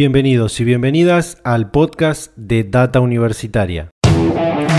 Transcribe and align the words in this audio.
Bienvenidos 0.00 0.58
y 0.60 0.64
bienvenidas 0.64 1.36
al 1.44 1.70
podcast 1.70 2.34
de 2.34 2.64
Data 2.64 3.00
Universitaria. 3.00 3.90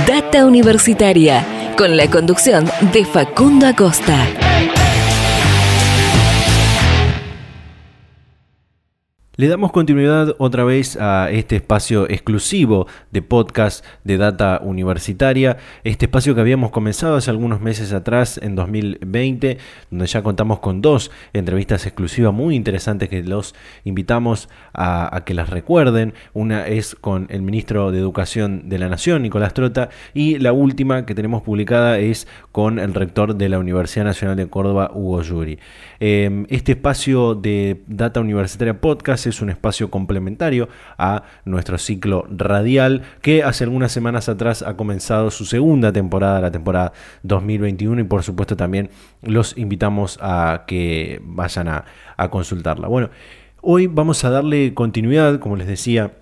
Data 0.07 0.47
Universitaria, 0.47 1.45
con 1.77 1.95
la 1.95 2.09
conducción 2.09 2.65
de 2.91 3.05
Facundo 3.05 3.67
Acosta. 3.67 4.17
Le 9.37 9.47
damos 9.47 9.71
continuidad 9.71 10.35
otra 10.39 10.65
vez 10.65 10.97
a 10.99 11.29
este 11.31 11.55
espacio 11.55 12.05
exclusivo 12.09 12.85
de 13.11 13.21
podcast 13.21 13.85
de 14.03 14.17
Data 14.17 14.59
Universitaria, 14.61 15.55
este 15.85 16.07
espacio 16.07 16.35
que 16.35 16.41
habíamos 16.41 16.71
comenzado 16.71 17.15
hace 17.15 17.31
algunos 17.31 17.61
meses 17.61 17.93
atrás, 17.93 18.41
en 18.43 18.55
2020, 18.55 19.57
donde 19.89 20.05
ya 20.05 20.21
contamos 20.21 20.59
con 20.59 20.81
dos 20.81 21.11
entrevistas 21.31 21.85
exclusivas 21.85 22.33
muy 22.33 22.57
interesantes 22.57 23.07
que 23.07 23.23
los 23.23 23.55
invitamos 23.85 24.49
a, 24.73 25.23
que 25.25 25.33
las 25.33 25.49
recuerden. 25.49 26.13
Una 26.33 26.67
es 26.67 26.93
con 26.93 27.27
el 27.29 27.41
ministro 27.41 27.93
de 27.93 27.99
Educación 27.99 28.67
de 28.67 28.79
la 28.79 28.89
Nación, 28.89 29.21
Nicolás 29.21 29.53
Trota, 29.53 29.91
y 30.13 30.39
la 30.39 30.51
última 30.51 31.05
que 31.05 31.15
tenemos 31.15 31.41
publicada 31.41 31.99
es 31.99 32.27
con 32.51 32.79
el 32.79 32.93
rector 32.93 33.35
de 33.35 33.47
la 33.47 33.59
Universidad 33.59 34.03
Nacional 34.03 34.35
de 34.35 34.47
Córdoba, 34.47 34.91
Hugo 34.93 35.21
Yuri. 35.21 35.57
Em, 36.01 36.45
este 36.49 36.73
espacio 36.73 37.33
de 37.33 37.81
Data 37.87 38.19
Universitaria 38.19 38.81
Podcast 38.81 39.20
es 39.29 39.41
un 39.41 39.49
espacio 39.49 39.89
complementario 39.91 40.69
a 40.97 41.23
nuestro 41.45 41.77
ciclo 41.77 42.25
radial 42.29 43.03
que 43.21 43.43
hace 43.43 43.63
algunas 43.63 43.91
semanas 43.91 44.29
atrás 44.29 44.61
ha 44.61 44.75
comenzado 44.75 45.31
su 45.31 45.45
segunda 45.45 45.91
temporada, 45.91 46.41
la 46.41 46.51
temporada 46.51 46.93
2021 47.23 48.01
y 48.01 48.03
por 48.05 48.23
supuesto 48.23 48.55
también 48.55 48.89
los 49.21 49.57
invitamos 49.57 50.17
a 50.21 50.63
que 50.67 51.21
vayan 51.23 51.67
a, 51.67 51.85
a 52.17 52.29
consultarla. 52.29 52.87
Bueno, 52.87 53.09
hoy 53.61 53.87
vamos 53.87 54.23
a 54.23 54.29
darle 54.29 54.73
continuidad, 54.73 55.39
como 55.39 55.55
les 55.55 55.67
decía, 55.67 56.20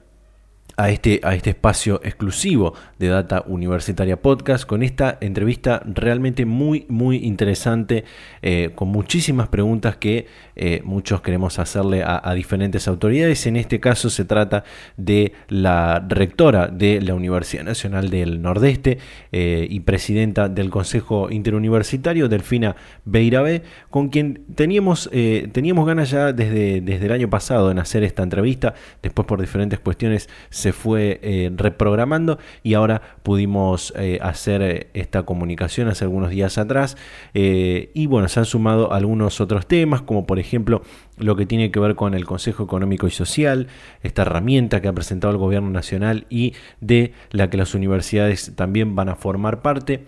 a 0.80 0.92
este, 0.92 1.20
a 1.24 1.36
este 1.36 1.50
espacio 1.50 2.00
exclusivo 2.06 2.74
de 3.00 3.10
Data 3.10 3.44
Universitaria 3.48 4.22
Podcast 4.22 4.66
con 4.66 4.82
esta 4.82 5.18
entrevista 5.20 5.84
realmente 5.86 6.46
muy, 6.46 6.86
muy 6.88 7.18
interesante, 7.18 8.06
eh, 8.42 8.72
con 8.76 8.88
muchísimas 8.88 9.50
preguntas 9.50 9.98
que 9.98 10.28
eh, 10.56 10.82
muchos 10.86 11.22
queremos 11.22 11.60
hacerle 11.60 12.02
a, 12.06 12.34
diferentes 12.34 12.88
autoridades. 12.88 13.46
En 13.46 13.58
este 13.58 13.82
caso 13.82 14.10
se 14.10 14.24
trata 14.24 14.64
de 14.96 15.34
la 15.50 16.00
rectora 16.08 16.68
de 16.68 17.02
la 17.02 17.14
Universidad 17.14 17.66
Nacional 17.66 18.10
del 18.10 18.42
Nordeste 18.42 19.00
eh, 19.34 19.68
y 19.70 19.82
presidenta 19.82 20.48
del 20.48 20.70
Consejo 20.70 21.30
Interuniversitario, 21.30 22.30
Delfina 22.30 22.78
Beirabé, 23.04 23.64
con 23.90 24.08
quien 24.08 24.46
teníamos, 24.56 25.10
teníamos 25.52 25.86
ganas 25.86 26.10
ya 26.10 26.32
desde, 26.32 26.80
desde 26.80 27.06
el 27.08 27.12
año 27.12 27.30
pasado 27.30 27.70
en 27.70 27.80
hacer 27.80 28.04
esta 28.04 28.24
entrevista. 28.24 28.76
Después 29.02 29.28
por 29.28 29.42
diferentes 29.42 29.80
cuestiones 29.80 30.30
se 30.50 30.69
fue 30.74 31.20
eh, 31.22 31.52
reprogramando 31.56 32.40
y 32.64 32.74
ahora 32.74 33.02
pudimos 33.24 33.94
eh, 33.98 34.20
hacer 34.22 34.62
eh, 34.62 34.88
esta 34.94 35.24
comunicación 35.24 35.88
hace 35.88 36.06
algunos 36.06 36.30
días 36.30 36.58
atrás. 36.58 36.98
y 37.34 38.06
bueno, 38.08 38.28
se 38.28 38.40
han 38.40 38.46
sumado 38.46 38.94
algunos 38.94 39.42
otros 39.42 39.68
temas, 39.68 40.02
como 40.02 40.26
por 40.26 40.40
ejemplo 40.40 40.82
lo 41.18 41.36
que 41.36 41.46
tiene 41.46 41.72
que 41.72 41.80
ver 41.80 41.96
con 41.96 42.14
el 42.14 42.26
Consejo 42.26 42.64
Económico 42.64 43.08
y 43.08 43.12
Social, 43.12 43.68
esta 44.02 44.22
herramienta 44.24 44.82
que 44.82 44.88
ha 44.88 44.94
presentado 44.94 45.32
el 45.32 45.38
Gobierno 45.38 45.70
Nacional 45.70 46.26
y 46.30 46.54
de 46.80 47.14
la 47.32 47.50
que 47.50 47.58
las 47.58 47.76
universidades 47.76 48.54
también 48.56 48.96
van 48.96 49.10
a 49.10 49.16
formar 49.16 49.62
parte. 49.62 50.06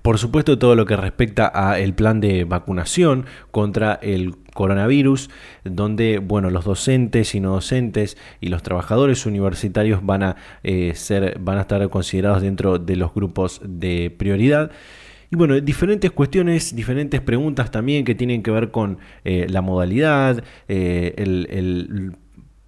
Por 0.00 0.18
supuesto, 0.18 0.58
todo 0.58 0.74
lo 0.74 0.86
que 0.86 0.96
respecta 0.96 1.52
a 1.54 1.78
el 1.78 1.94
plan 1.94 2.20
de 2.20 2.44
vacunación 2.44 3.26
contra 3.50 3.94
el 4.02 4.36
coronavirus, 4.54 5.28
donde 5.64 6.18
bueno, 6.18 6.50
los 6.50 6.64
docentes 6.64 7.34
y 7.34 7.40
no 7.40 7.52
docentes 7.52 8.16
y 8.40 8.48
los 8.48 8.62
trabajadores 8.62 9.26
universitarios 9.26 10.04
van 10.04 10.22
a, 10.22 10.36
eh, 10.62 10.92
ser, 10.94 11.38
van 11.38 11.58
a 11.58 11.62
estar 11.62 11.86
considerados 11.90 12.42
dentro 12.42 12.78
de 12.78 12.96
los 12.96 13.12
grupos 13.14 13.60
de 13.64 14.14
prioridad. 14.16 14.70
Y 15.30 15.36
bueno, 15.36 15.58
diferentes 15.60 16.10
cuestiones, 16.10 16.74
diferentes 16.76 17.20
preguntas 17.20 17.70
también 17.70 18.04
que 18.04 18.14
tienen 18.14 18.42
que 18.42 18.50
ver 18.50 18.70
con 18.70 18.98
eh, 19.24 19.46
la 19.48 19.62
modalidad, 19.62 20.44
eh, 20.68 21.14
el 21.16 22.16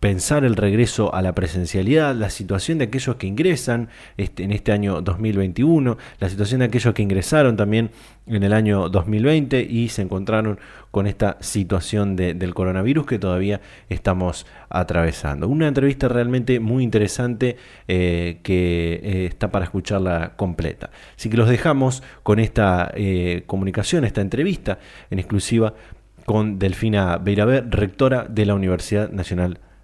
pensar 0.05 0.45
el 0.45 0.55
regreso 0.55 1.15
a 1.15 1.23
la 1.23 1.35
presencialidad, 1.35 2.15
la 2.15 2.29
situación 2.29 2.77
de 2.77 2.85
aquellos 2.85 3.17
que 3.17 3.27
ingresan 3.27 3.89
este, 4.19 4.45
en 4.45 4.53
este 4.53 4.71
año 4.71 5.01
2021, 5.01 5.97
la 6.21 6.29
situación 6.29 6.59
de 6.59 6.67
aquellos 6.67 6.93
que 6.93 7.01
ingresaron 7.01 7.57
también 7.57 7.91
en 8.27 8.43
el 8.43 8.53
año 8.53 8.91
2020 8.91 9.63
y 9.63 9.89
se 9.89 10.03
encontraron 10.03 10.59
con 10.91 11.07
esta 11.07 11.39
situación 11.41 12.17
del 12.17 12.53
coronavirus 12.53 13.07
que 13.07 13.19
todavía 13.19 13.63
estamos 13.89 14.45
atravesando. 14.69 15.49
Una 15.49 15.69
entrevista 15.69 16.07
realmente 16.07 16.61
muy 16.61 16.85
interesante 16.85 17.57
eh, 17.89 18.41
que 18.43 19.01
eh, 19.03 19.25
está 19.25 19.51
para 19.51 19.65
escucharla 19.65 20.35
completa. 20.37 20.91
Así 21.17 21.31
que 21.31 21.39
los 21.39 21.49
dejamos 21.49 22.03
con 22.23 22.41
esta 22.41 22.93
eh, 22.95 23.45
comunicación, 23.47 24.05
esta 24.05 24.21
entrevista 24.21 24.79
en 25.11 25.19
exclusiva 25.19 25.73
con 26.27 26.59
Delfina 26.59 27.17
Beiraber, 27.17 27.71
rectora 27.71 28.27
de 28.29 28.45
la 28.45 28.55
Universidad 28.55 29.11
Nacional 29.11 29.61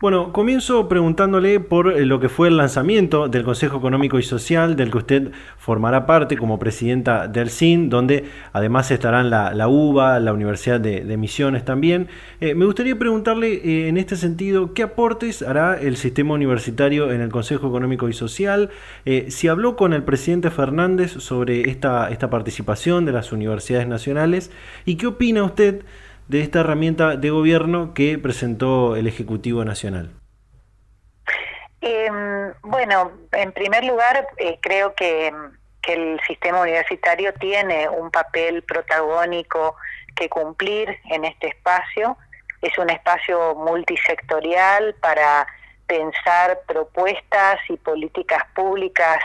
Bueno, 0.00 0.32
comienzo 0.32 0.88
preguntándole 0.88 1.60
por 1.60 1.92
eh, 1.92 2.06
lo 2.06 2.20
que 2.20 2.30
fue 2.30 2.48
el 2.48 2.56
lanzamiento 2.56 3.28
del 3.28 3.44
Consejo 3.44 3.76
Económico 3.76 4.18
y 4.18 4.22
Social, 4.22 4.74
del 4.74 4.90
que 4.90 4.96
usted 4.96 5.32
formará 5.58 6.06
parte 6.06 6.38
como 6.38 6.58
presidenta 6.58 7.28
del 7.28 7.50
CIN, 7.50 7.90
donde 7.90 8.24
además 8.54 8.90
estarán 8.90 9.28
la, 9.28 9.68
UBA, 9.68 10.18
la 10.20 10.32
Universidad 10.32 10.80
de, 10.80 11.16
Misiones 11.18 11.66
también. 11.66 12.08
Eh, 12.40 12.54
me 12.54 12.64
gustaría 12.64 12.98
preguntarle 12.98 13.52
eh, 13.52 13.88
en 13.88 13.98
este 13.98 14.16
sentido, 14.16 14.72
¿qué 14.72 14.84
aportes 14.84 15.42
hará 15.42 15.78
el 15.78 15.98
sistema 15.98 16.32
universitario 16.32 17.12
en 17.12 17.20
el 17.20 17.28
Consejo 17.28 17.68
Económico 17.68 18.08
y 18.08 18.14
Social? 18.14 18.70
si 19.28 19.48
habló 19.48 19.76
con 19.76 19.92
el 19.92 20.02
presidente 20.02 20.50
Fernández 20.50 21.10
sobre 21.10 21.68
esta, 21.68 22.08
esta 22.10 22.30
participación 22.30 23.04
de 23.04 23.12
las 23.12 23.32
universidades 23.32 23.86
nacionales, 23.86 24.50
¿y 24.86 24.94
qué 24.94 25.08
opina 25.08 25.42
usted? 25.42 25.82
De 26.30 26.42
esta 26.42 26.60
herramienta 26.60 27.16
de 27.16 27.28
gobierno 27.30 27.92
que 27.92 28.16
presentó 28.16 28.94
el 28.94 29.08
Ejecutivo 29.08 29.64
Nacional? 29.64 30.12
Em, 31.80 32.52
bueno, 32.62 33.10
en 33.32 33.50
primer 33.50 33.84
lugar, 33.84 34.28
eh, 34.36 34.58
creo 34.62 34.94
que, 34.94 35.32
el 35.88 36.20
sistema 36.24 36.60
universitario 36.60 37.32
tiene 37.34 37.88
un 37.88 38.12
papel 38.12 38.62
protagónico 38.62 39.74
que 40.14 40.28
cumplir 40.28 40.96
en 41.10 41.24
este 41.24 41.48
espacio. 41.48 42.16
Es 42.62 42.78
un 42.78 42.90
espacio 42.90 43.56
multisectorial 43.56 44.94
para 45.00 45.48
pensar 45.88 46.60
propuestas 46.68 47.58
y 47.68 47.76
políticas 47.76 48.44
públicas 48.54 49.18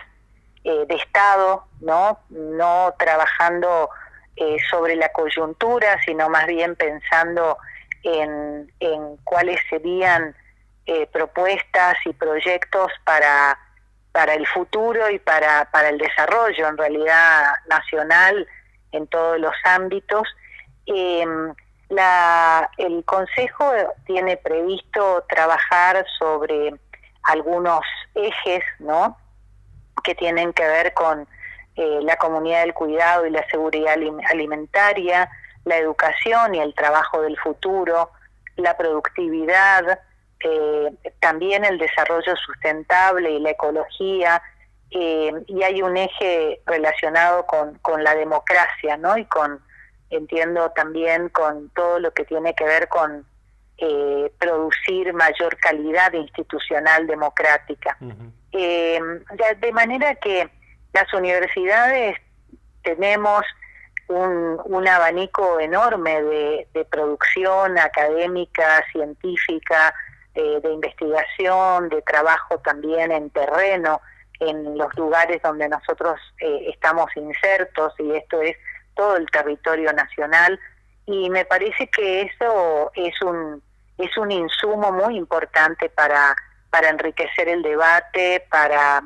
eh, 0.63 0.85
de 0.88 0.95
Estado, 0.95 1.65
¿no? 1.81 2.17
No 2.31 2.95
trabajando 2.97 3.91
eh, 4.38 4.57
sobre 4.69 4.96
la 4.96 5.09
coyuntura, 5.09 5.97
sino 6.06 6.29
más 6.29 6.46
bien 6.47 6.75
pensando 6.75 7.57
en, 8.03 8.69
cuáles 9.23 9.59
serían 9.69 10.35
eh, 10.85 11.07
propuestas 11.07 11.97
y 12.06 12.13
proyectos 12.13 12.91
para, 13.03 13.57
para 14.12 14.34
el 14.34 14.45
futuro 14.47 15.09
y 15.09 15.19
para, 15.19 15.69
para 15.72 15.90
el 15.90 15.97
desarrollo 15.97 16.68
en 16.68 16.78
realidad 16.78 17.45
nacional 17.69 18.47
en 18.91 19.07
todos 19.07 19.40
los 19.40 19.53
ámbitos. 19.63 20.28
Em, 20.85 21.53
el 22.78 23.06
Consejo 23.06 23.72
tiene 24.06 24.38
previsto 24.38 25.24
trabajar 25.29 26.06
sobre 26.19 26.74
algunos 27.24 27.81
ejes, 28.13 28.63
¿no? 28.80 29.18
Que 30.04 30.15
tienen 30.15 30.54
que 30.54 30.65
ver 30.68 30.94
con 30.94 31.27
eh, 31.77 32.00
la 32.04 32.16
comunidad 32.16 32.62
del 32.62 32.74
cuidado 32.74 33.25
y 33.25 33.31
la 33.31 33.45
seguridad 33.50 33.98
alimentaria, 34.30 35.30
la 35.66 35.77
educación 35.77 36.56
y 36.56 36.60
el 36.60 36.74
trabajo 36.74 37.22
del 37.22 37.38
futuro, 37.38 38.12
la 38.56 38.77
productividad, 38.77 40.00
eh, 40.39 40.89
también 41.19 41.66
el 41.66 41.77
desarrollo 41.77 42.33
sustentable 42.38 43.30
y 43.31 43.39
la 43.39 43.50
ecología, 43.50 44.42
eh, 44.89 45.33
y 45.48 45.63
hay 45.63 45.81
un 45.81 45.98
eje 45.98 46.62
relacionado 46.66 47.45
con, 47.45 47.78
con 47.80 48.06
la 48.06 48.16
democracia, 48.16 48.95
¿no? 48.95 49.18
Y 49.18 49.25
con, 49.25 49.60
entiendo 50.10 50.71
también 50.71 51.28
con 51.28 51.69
todo 51.71 52.00
lo 52.00 52.13
que 52.13 52.24
tiene 52.24 52.56
que 52.56 52.63
ver 52.63 52.88
con 52.88 53.25
producir 54.39 55.12
mayor 55.12 55.57
calidad 55.57 56.13
institucional 56.13 57.06
democrática. 57.06 57.98
de 58.00 59.71
manera 59.74 60.16
que 60.16 60.50
las 60.95 61.13
universidades 61.13 62.18
tenemos 62.81 63.44
un, 64.07 64.88
abanico 64.88 65.59
enorme 65.59 66.21
de, 66.21 66.88
producción 66.89 67.77
académica, 67.77 68.81
científica, 68.94 69.94
eh, 70.36 70.62
de 70.63 70.71
investigación, 70.71 71.89
de 71.89 72.01
trabajo 72.03 72.59
también 72.59 73.12
en 73.12 73.30
terreno, 73.30 74.00
en 74.39 74.77
los 74.77 74.95
lugares 74.95 75.42
donde 75.42 75.68
nosotros 75.68 76.18
eh, 76.39 76.69
estamos 76.74 77.07
insertos, 77.18 77.94
y 78.00 78.12
esto 78.15 78.42
es 78.42 78.56
todo 78.95 79.18
el 79.18 79.25
territorio 79.30 79.92
nacional, 79.92 80.57
y 81.06 81.30
me 81.30 81.44
parece 81.44 81.88
que 81.89 82.21
eso 82.21 82.92
es 82.95 83.21
un, 83.21 83.62
es 83.97 84.18
un 84.18 84.31
insumo 84.31 84.94
muy 84.94 85.18
importante 85.18 85.89
para, 85.89 86.36
para 86.69 86.89
enriquecer 86.89 87.50
el 87.50 87.63
debate, 87.63 88.45
para, 88.50 89.01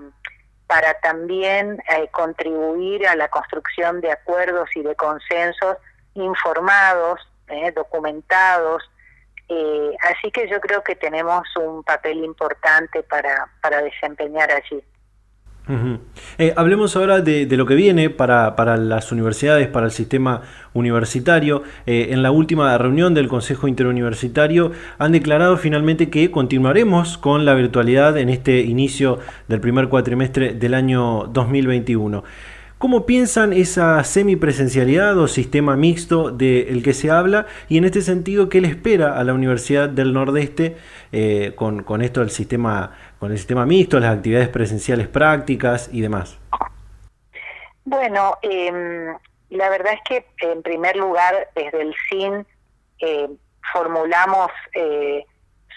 para 0.70 0.94
también 1.00 1.82
eh, 1.90 2.10
contribuir 2.12 3.08
a 3.08 3.16
la 3.16 3.28
construcción 3.30 4.02
de 4.02 4.12
acuerdos 4.12 4.70
y 4.76 4.84
de 4.84 4.96
consensos 4.96 5.78
informados, 6.14 7.20
eh, 7.48 7.72
documentados. 7.72 8.84
Eh, 9.48 9.96
así 10.04 10.30
que 10.32 10.48
yo 10.48 10.62
creo 10.62 10.84
que 10.84 10.96
tenemos 10.96 11.42
un 11.56 11.84
papel 11.84 12.24
importante 12.24 13.02
para, 13.02 13.50
para 13.64 13.82
desempeñar 13.82 14.52
allí. 14.52 14.84
Eh, 16.40 16.54
hablemos 16.58 16.96
ahora 16.96 17.22
de, 17.22 17.46
lo 17.56 17.66
que 17.66 17.76
viene 17.76 18.10
para, 18.10 18.56
para, 18.56 18.76
las 18.78 19.12
universidades, 19.12 19.68
para 19.68 19.86
el 19.86 19.92
sistema 19.92 20.42
universitario. 20.74 21.64
Eh, 21.86 22.08
en 22.10 22.24
la 22.24 22.32
última 22.32 22.76
reunión 22.78 23.14
del 23.14 23.28
Consejo 23.28 23.68
Interuniversitario 23.68 24.72
han 24.98 25.12
declarado 25.12 25.58
finalmente 25.58 26.10
que 26.10 26.32
continuaremos 26.32 27.18
con 27.18 27.46
la 27.46 27.54
virtualidad 27.54 28.18
en 28.18 28.30
este 28.30 28.62
inicio 28.62 29.20
del 29.48 29.60
primer 29.60 29.90
cuatrimestre 29.90 30.54
del 30.54 30.74
año 30.74 31.30
2021. 31.32 32.24
¿Cómo 32.80 33.06
piensan 33.06 33.52
esa 33.52 34.02
semipresencialidad 34.06 35.18
o 35.18 35.28
sistema 35.28 35.76
mixto 35.76 36.32
del 36.32 36.82
que 36.82 36.94
se 36.94 37.12
habla? 37.12 37.46
Y 37.68 37.78
en 37.78 37.84
este 37.84 38.00
sentido, 38.00 38.48
¿qué 38.48 38.62
le 38.62 38.70
espera 38.70 39.20
a 39.20 39.24
la 39.26 39.34
Universidad 39.34 39.90
del 39.90 40.14
Nordeste 40.14 40.78
eh, 41.12 41.52
con, 41.58 42.02
esto 42.02 42.22
del 42.22 42.30
sistema, 42.30 42.96
con 43.20 43.34
el 43.34 43.38
sistema 43.38 43.66
mixto, 43.66 44.00
las 44.00 44.16
actividades 44.16 44.48
presenciales 44.48 45.10
prácticas 45.10 45.90
y 45.92 46.00
demás? 46.00 46.38
Bueno, 47.84 48.38
eh, 48.44 49.14
la 49.50 49.70
verdad 49.70 49.96
es 49.96 50.00
que 50.08 50.26
en 50.50 50.62
primer 50.62 50.96
lugar, 50.96 51.50
desde 51.56 51.82
el 51.82 51.94
CIN 52.08 52.48
eh, 53.00 53.28
formulamos 53.74 54.52
eh, 54.74 55.26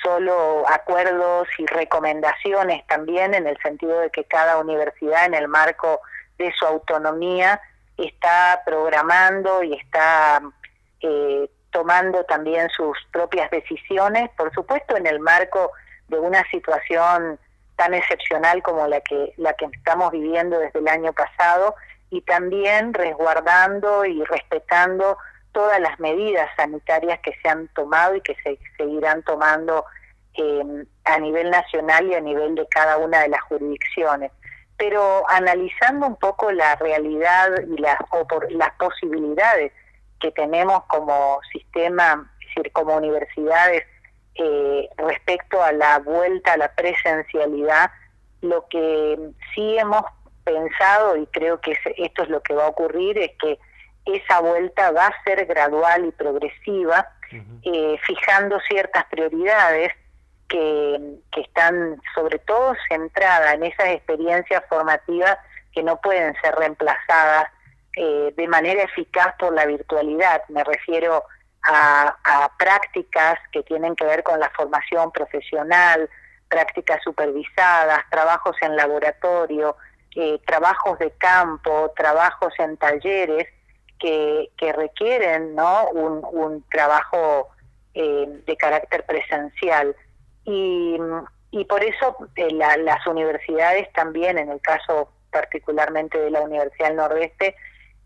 solo 0.04 0.62
acuerdos 0.68 1.48
y 1.58 1.66
recomendaciones 1.66 2.86
también 2.86 3.34
en 3.34 3.48
el 3.48 3.58
sentido 3.58 3.98
de 3.98 4.10
que 4.10 4.22
cada 4.22 4.58
universidad 4.58 5.26
en 5.26 5.34
el 5.34 5.48
marco 5.48 6.00
de 6.42 6.52
su 6.58 6.66
autonomía 6.66 7.60
está 7.96 8.62
programando 8.64 9.62
y 9.62 9.74
está 9.74 10.42
eh, 11.00 11.48
tomando 11.70 12.24
también 12.24 12.68
sus 12.70 12.98
propias 13.12 13.50
decisiones, 13.50 14.30
por 14.36 14.52
supuesto 14.52 14.96
en 14.96 15.06
el 15.06 15.20
marco 15.20 15.70
de 16.08 16.18
una 16.18 16.44
situación 16.50 17.38
tan 17.76 17.94
excepcional 17.94 18.62
como 18.62 18.86
la 18.86 19.00
que 19.00 19.32
la 19.36 19.54
que 19.54 19.66
estamos 19.66 20.12
viviendo 20.12 20.58
desde 20.58 20.78
el 20.78 20.88
año 20.88 21.12
pasado 21.12 21.74
y 22.10 22.20
también 22.22 22.92
resguardando 22.92 24.04
y 24.04 24.22
respetando 24.24 25.16
todas 25.52 25.80
las 25.80 25.98
medidas 25.98 26.50
sanitarias 26.56 27.20
que 27.20 27.34
se 27.42 27.48
han 27.48 27.68
tomado 27.68 28.16
y 28.16 28.20
que 28.20 28.34
se 28.42 28.58
seguirán 28.76 29.22
tomando 29.22 29.84
eh, 30.34 30.84
a 31.04 31.18
nivel 31.18 31.50
nacional 31.50 32.06
y 32.06 32.14
a 32.14 32.20
nivel 32.20 32.54
de 32.54 32.66
cada 32.68 32.98
una 32.98 33.20
de 33.20 33.28
las 33.28 33.40
jurisdicciones 33.42 34.30
pero 34.82 35.22
analizando 35.30 36.08
un 36.08 36.16
poco 36.16 36.50
la 36.50 36.74
realidad 36.74 37.50
y 37.68 37.80
las, 37.80 37.98
las 38.50 38.72
posibilidades 38.72 39.70
que 40.18 40.32
tenemos 40.32 40.82
como 40.86 41.38
sistema, 41.52 42.28
es 42.40 42.48
decir, 42.48 42.72
como 42.72 42.96
universidades, 42.96 43.84
eh, 44.34 44.88
respecto 44.96 45.62
a 45.62 45.70
la 45.70 46.00
vuelta 46.00 46.54
a 46.54 46.56
la 46.56 46.74
presencialidad, 46.74 47.92
lo 48.40 48.66
que 48.66 49.16
sí 49.54 49.78
hemos 49.78 50.02
pensado, 50.42 51.16
y 51.16 51.26
creo 51.26 51.60
que 51.60 51.78
esto 51.98 52.24
es 52.24 52.28
lo 52.28 52.42
que 52.42 52.54
va 52.54 52.64
a 52.64 52.70
ocurrir, 52.70 53.18
es 53.18 53.30
que 53.40 53.60
esa 54.04 54.40
vuelta 54.40 54.90
va 54.90 55.06
a 55.06 55.22
ser 55.22 55.46
gradual 55.46 56.06
y 56.06 56.10
progresiva, 56.10 57.08
eh, 57.62 57.96
fijando 58.04 58.58
ciertas 58.68 59.04
prioridades 59.04 59.92
que, 60.52 61.40
están 61.40 62.00
sobre 62.14 62.38
todo 62.40 62.74
centradas 62.88 63.54
en 63.54 63.64
esas 63.64 63.88
experiencias 63.88 64.62
formativas 64.68 65.38
que 65.74 65.82
no 65.82 65.98
pueden 66.00 66.34
ser 66.42 66.54
reemplazadas 66.54 67.48
eh, 67.96 68.32
de 68.36 68.48
manera 68.48 68.82
eficaz 68.82 69.34
por 69.38 69.54
la 69.54 69.66
virtualidad. 69.66 70.42
Me 70.48 70.62
refiero 70.62 71.24
a, 71.64 72.50
prácticas 72.58 73.38
que 73.50 73.62
tienen 73.62 73.96
que 73.96 74.04
ver 74.04 74.22
con 74.22 74.38
la 74.38 74.50
formación 74.50 75.10
profesional, 75.10 76.08
prácticas 76.48 77.02
supervisadas, 77.02 78.04
trabajos 78.10 78.56
en 78.60 78.76
laboratorio, 78.76 79.76
eh, 80.14 80.38
trabajos 80.46 80.98
de 80.98 81.10
campo, 81.12 81.92
trabajos 81.96 82.52
en 82.58 82.76
talleres 82.76 83.48
que, 83.98 84.72
requieren 84.76 85.54
¿no? 85.54 85.88
un, 85.90 86.64
trabajo 86.70 87.48
eh, 87.94 88.26
de 88.46 88.56
carácter 88.56 89.04
presencial. 89.06 89.96
Y, 90.44 90.98
y 91.50 91.64
por 91.64 91.84
eso 91.84 92.16
eh, 92.36 92.48
las 92.50 93.06
universidades 93.06 93.92
también, 93.92 94.38
en 94.38 94.50
el 94.50 94.60
caso 94.60 95.10
particularmente 95.30 96.18
de 96.18 96.30
la 96.30 96.42
Universidad 96.42 96.88
del 96.88 96.96
Nordeste, 96.96 97.56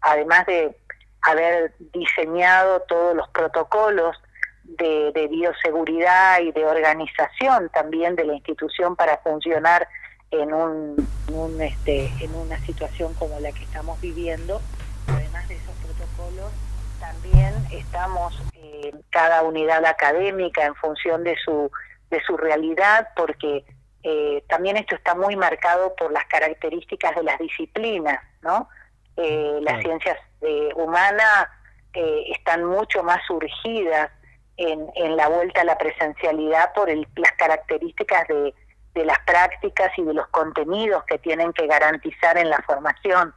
además 0.01 0.47
de 0.47 0.77
haber 1.23 1.75
diseñado 1.93 2.81
todos 2.81 3.17
los 3.17 3.29
protocolos 3.31 4.17
de, 4.63 5.13
de, 5.13 5.29
bioseguridad 5.29 6.41
y 6.41 6.53
de 6.53 6.67
organización 6.67 7.69
también 7.71 8.17
de 8.17 8.25
la 8.25 8.35
institución 8.35 8.97
para 8.97 9.19
funcionar 9.19 9.89
en 10.31 10.53
un, 10.53 11.09
un, 11.33 11.61
este, 11.61 12.11
en 12.21 12.35
una 12.35 12.59
situación 12.61 13.15
como 13.15 13.39
la 13.41 13.53
que 13.53 13.63
estamos 13.63 14.01
viviendo. 14.01 14.61
Además 15.07 15.49
de 15.49 15.55
esos 15.55 15.75
protocolos, 15.77 16.53
también 16.99 17.55
estamos 17.71 18.41
eh, 18.55 18.93
cada 19.11 19.43
unidad 19.43 19.85
académica 19.85 20.65
en 20.65 20.75
función 20.75 21.23
de 21.23 21.37
su 21.45 21.71
de 22.11 22.21
su 22.23 22.37
realidad, 22.37 23.09
porque 23.17 23.65
eh, 24.09 24.45
también 24.49 24.77
esto 24.77 24.95
está 24.95 25.17
muy 25.17 25.35
marcado 25.35 25.95
por 25.97 26.13
las 26.13 26.25
características 26.27 27.17
de 27.17 27.25
las 27.25 27.41
disciplinas, 27.41 28.23
¿no? 28.41 28.69
Eh, 29.17 29.59
las 29.63 29.83
ciencias 29.83 30.17
eh, 30.43 30.69
humanas 30.77 31.49
están 31.93 32.63
mucho 32.63 33.03
más 33.03 33.25
surgidas 33.27 34.11
en, 34.59 34.87
en, 34.97 35.17
la 35.17 35.29
vuelta 35.29 35.63
a 35.63 35.65
la 35.65 35.79
presencialidad 35.79 36.75
por 36.75 36.91
las 36.91 37.33
características 37.39 38.29
de, 38.29 38.55
de, 38.93 39.05
las 39.07 39.19
prácticas 39.21 39.91
y 39.97 40.03
de 40.03 40.13
los 40.13 40.29
contenidos 40.29 41.03
que 41.05 41.17
tienen 41.19 41.55
que 41.55 41.67
garantizar 41.67 42.37
en 42.37 42.51
la 42.51 42.63
formación, 42.67 43.35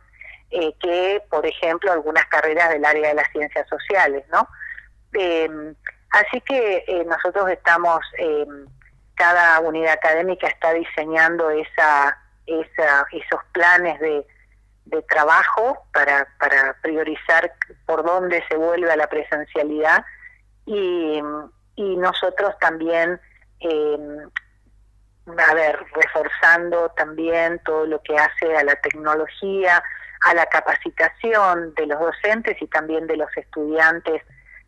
que, 0.49 1.23
por 1.29 1.45
ejemplo, 1.45 1.89
algunas 1.93 2.25
carreras 2.25 2.67
del 2.69 2.83
área 2.83 3.07
de 3.07 3.13
las 3.13 3.31
ciencias 3.31 3.65
sociales, 3.69 4.25
¿no? 4.29 4.45
Así 6.11 6.41
que 6.41 6.83
eh, 6.87 7.05
nosotros 7.05 7.49
estamos, 7.49 7.99
eh, 8.17 8.45
cada 9.15 9.59
unidad 9.59 9.93
académica 9.93 10.47
está 10.47 10.73
diseñando 10.73 11.49
esa, 11.51 12.17
esa, 12.45 13.05
esos 13.11 13.39
planes 13.51 13.99
de, 13.99 14.25
trabajo 15.07 15.85
para, 15.93 16.27
priorizar 16.81 17.53
por 17.85 18.03
dónde 18.03 18.43
se 18.49 18.55
vuelve 18.55 18.91
a 18.91 18.97
la 18.97 19.07
presencialidad. 19.07 20.03
Y, 20.65 21.21
y 21.75 21.95
nosotros 21.97 22.57
también, 22.59 23.19
eh, 23.59 24.27
a 25.37 25.53
ver, 25.53 25.79
reforzando 25.93 26.89
también 26.97 27.61
todo 27.63 27.85
lo 27.85 28.01
que 28.01 28.15
hace 28.17 28.57
a 28.57 28.63
la 28.63 28.75
tecnología, 28.77 29.83
a 30.25 30.33
la 30.33 30.47
capacitación 30.47 31.73
de 31.75 31.85
los 31.85 31.99
docentes 31.99 32.59
y 32.59 32.67
también 32.67 33.05
de 33.05 33.17
los 33.17 33.29
estudiantes 33.37 34.23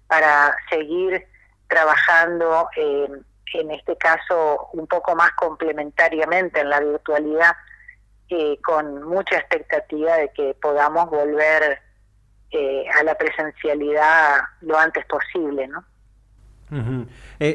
para 0.07 0.55
seguir 0.69 1.25
trabajando 1.72 2.68
eh, 2.75 3.08
en 3.54 3.72
este 3.72 3.96
caso 3.98 4.70
un 4.74 4.88
poco 4.88 5.16
más 5.16 5.32
complementariamente 5.32 6.60
en 6.60 6.70
la 6.70 6.82
virtualidad, 6.82 7.54
eh, 8.30 8.58
con 8.62 9.04
mucha 9.04 9.38
expectativa 9.38 10.18
de 10.18 10.30
que 10.30 10.56
podamos 10.62 11.10
volver 11.10 11.80
eh, 12.51 12.86
a 13.00 13.04
la 13.04 13.16
presencialidad 13.16 14.42
lo 14.62 14.78
antes 14.78 15.06
posible, 15.06 15.68
¿no? 15.68 15.86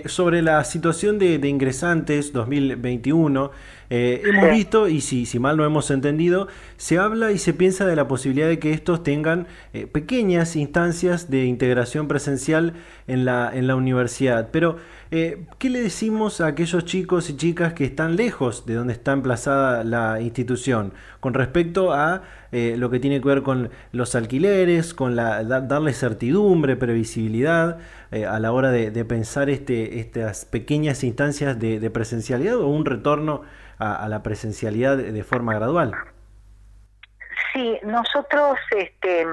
Sobre 0.07 0.43
la 0.43 0.63
situación 0.65 1.19
de, 1.19 1.37
ingresantes 1.49 2.35
2021, 2.35 3.51
eh, 3.91 4.23
hemos 4.25 4.51
visto, 4.51 4.89
y 4.89 5.01
si, 5.01 5.27
si, 5.27 5.39
mal 5.39 5.57
no 5.57 5.65
hemos 5.65 5.91
entendido, 5.91 6.49
se 6.77 6.99
habla 6.99 7.33
y 7.33 7.39
se 7.39 7.53
piensa 7.55 7.87
de 7.87 7.97
la 7.97 8.09
posibilidad 8.09 8.49
de 8.49 8.59
que 8.59 8.73
estos 8.73 9.03
tengan 9.03 9.47
eh, 9.73 9.87
pequeñas 9.87 10.57
instancias 10.57 11.31
de 11.31 11.45
integración 11.45 12.09
presencial 12.09 12.75
en 13.07 13.25
la, 13.25 13.51
en 13.55 13.67
la 13.67 13.77
universidad. 13.77 14.49
Pero, 14.51 14.77
¿qué 15.11 15.71
le 15.71 15.81
decimos 15.81 16.41
a 16.41 16.49
aquellos 16.49 16.85
chicos 16.85 17.31
y 17.31 17.37
chicas 17.37 17.75
que 17.75 17.85
están 17.85 18.17
lejos 18.17 18.67
de 18.67 18.75
donde 18.75 18.93
está 18.93 19.13
emplazada 19.13 19.85
la 19.85 20.21
institución 20.21 20.93
con 21.21 21.33
respecto 21.33 21.93
a 21.93 22.23
lo 22.51 22.91
que 22.91 22.99
tiene 22.99 23.21
que 23.21 23.29
ver 23.29 23.43
con 23.43 23.71
los 23.93 24.17
alquileres, 24.17 24.95
con 24.95 25.15
la, 25.15 25.45
darle 25.45 25.93
certidumbre, 25.93 26.75
previsibilidad 26.75 27.79
a 28.11 28.41
la 28.41 28.53
hora 28.53 28.73
de 28.73 29.05
pensar 29.05 29.49
este, 29.49 30.01
estas 30.01 30.45
pequeñas 30.45 31.05
instancias 31.05 31.59
de, 31.59 31.91
presencialidad 31.91 32.57
o 32.57 32.69
un 32.69 32.85
retorno 32.85 33.43
a, 33.79 34.09
la 34.09 34.23
presencialidad 34.23 34.97
de, 34.97 35.23
forma 35.23 35.55
gradual? 35.55 35.95
Sí, 37.53 37.79
nosotros 37.83 38.59
este, 38.71 39.27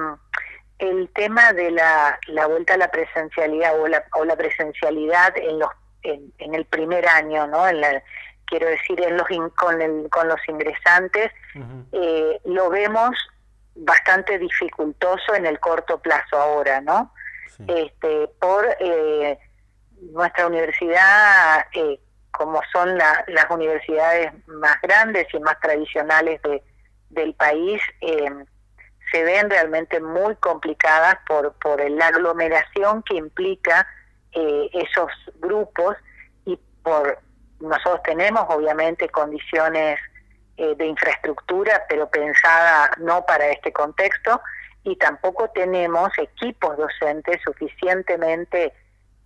el 0.78 1.08
tema 1.14 1.52
de 1.52 1.70
la, 1.70 2.18
la 2.28 2.46
vuelta 2.46 2.74
a 2.74 2.78
la 2.78 2.90
presencialidad 2.90 3.78
o 3.80 3.88
la, 3.88 4.04
o 4.14 4.24
la 4.24 4.36
presencialidad 4.36 5.36
en 5.36 5.58
los 5.58 5.70
en, 6.04 6.54
el 6.54 6.64
primer 6.66 7.08
año, 7.08 7.46
¿no? 7.46 7.66
En 7.66 7.80
la, 7.80 8.02
quiero 8.46 8.68
decir, 8.68 9.00
en 9.00 9.16
los 9.16 9.26
con, 9.54 10.08
con 10.08 10.28
los 10.28 10.40
ingresantes, 10.48 11.32
eh, 11.92 12.40
lo 12.44 12.70
vemos 12.70 13.16
bastante 13.74 14.38
dificultoso 14.38 15.34
en 15.34 15.46
el 15.46 15.58
corto 15.58 15.98
plazo 15.98 16.38
ahora, 16.38 16.80
¿no? 16.80 17.12
Este, 17.68 18.28
por 18.40 18.66
eh, 18.80 19.38
nuestra 20.12 20.46
universidad, 20.46 21.66
eh, 21.72 22.00
como 22.36 22.60
son 22.72 22.96
las 22.98 23.50
universidades 23.50 24.32
más 24.46 24.80
grandes 24.82 25.26
y 25.32 25.38
más 25.40 25.58
tradicionales 25.60 26.40
de, 26.42 26.62
del 27.10 27.34
país, 27.34 27.80
se 29.12 29.22
ven 29.22 29.48
realmente 29.48 30.00
muy 30.00 30.34
complicadas 30.36 31.16
por, 31.26 31.52
por 31.54 31.88
la 31.88 32.08
aglomeración 32.08 33.02
que 33.02 33.14
implica 33.16 33.86
esos 34.32 35.10
grupos 35.40 35.96
y 36.44 36.58
por 36.82 37.18
nosotros 37.60 38.02
tenemos 38.02 38.44
obviamente 38.48 39.08
condiciones 39.08 39.98
eh, 40.56 40.74
de 40.76 40.86
infraestructura, 40.86 41.82
pero 41.88 42.08
pensada 42.08 42.90
no 42.98 43.24
para 43.26 43.48
este 43.48 43.72
contexto, 43.72 44.40
y 44.84 44.96
tampoco 44.96 45.48
tenemos 45.48 46.10
equipos 46.18 46.76
docentes 46.76 47.40
suficientemente 47.44 48.72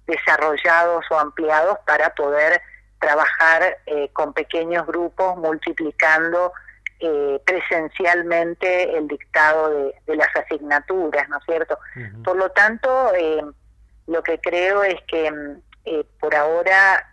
desarrollados 0.07 1.05
o 1.11 1.19
ampliados 1.19 1.79
para 1.87 2.15
poder 2.15 2.63
trabajar 2.99 3.79
eh, 3.87 4.11
con 4.13 4.33
pequeños 4.33 4.87
grupos 4.87 5.37
multiplicando 5.37 6.53
eh, 7.01 7.41
presencialmente 7.45 8.97
el 8.97 9.07
dictado 9.07 9.71
de, 9.71 10.17
las 10.17 10.29
asignaturas, 10.35 11.29
¿no 11.29 11.39
es 11.39 11.45
cierto? 11.45 11.79
Por 12.25 12.37
lo 12.37 12.51
tanto, 12.51 13.13
lo 14.07 14.23
que 14.23 14.41
creo 14.41 14.83
es 14.83 15.01
que 15.07 15.31
mm, 15.31 16.03
por 16.19 16.35
ahora 16.35 17.07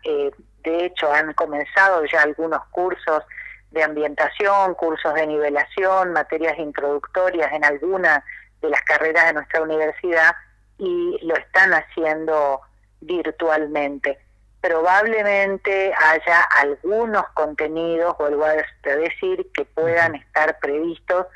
de 0.65 0.85
hecho, 0.85 1.11
han 1.13 1.33
comenzado 1.33 2.03
ya 2.05 2.23
algunos 2.23 2.65
cursos 2.71 3.23
de 3.71 3.83
ambientación, 3.83 4.73
cursos 4.73 5.13
de 5.13 5.27
nivelación, 5.27 6.11
materias 6.11 6.57
introductorias 6.57 7.53
en 7.53 7.63
algunas 7.63 8.23
de 8.61 8.69
las 8.69 8.81
carreras 8.81 9.27
de 9.27 9.33
nuestra 9.33 9.61
universidad 9.61 10.35
y 10.77 11.19
lo 11.21 11.35
están 11.35 11.73
haciendo 11.73 12.61
virtualmente. 12.99 14.19
Probablemente 14.65 15.93
haya 15.93 16.41
algunos 16.41 17.27
contenidos, 17.35 18.17
vuelvo 18.17 18.45
a 18.45 18.53
decir, 18.81 19.47
que 19.53 19.63
puedan 19.63 20.15
estar 20.15 20.57
previstos 20.57 21.27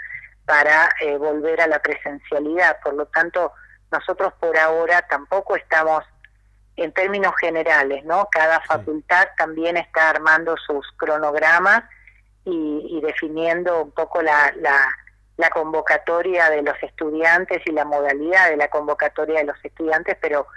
para 0.45 0.89
eh, 0.99 1.15
volver 1.15 1.61
a 1.61 1.67
la 1.67 1.79
presencialidad. 1.79 2.79
Por 2.83 2.95
lo 2.95 3.05
tanto, 3.05 3.51
nosotros 3.91 4.33
por 4.39 4.57
ahora 4.57 5.03
tampoco 5.07 5.55
estamos 5.55 6.03
en 6.75 6.91
términos 6.91 7.33
generales, 7.39 8.03
¿no? 8.03 8.27
Cada 8.31 8.61
facultad 8.61 9.27
también 9.37 9.77
está 9.77 10.09
armando 10.09 10.55
sus 10.65 10.87
cronogramas 10.97 11.83
y, 12.45 12.99
definiendo 13.03 13.83
un 13.83 13.91
poco 13.91 14.23
la, 14.23 14.51
la, 14.57 15.49
convocatoria 15.51 16.49
de 16.49 16.63
los 16.63 16.81
estudiantes 16.81 17.61
y 17.67 17.71
la 17.73 17.85
modalidad 17.85 18.49
de 18.49 18.57
la 18.57 18.69
convocatoria 18.69 19.41
de 19.41 19.45
los 19.45 19.57
estudiantes, 19.63 20.17
pero 20.19 20.47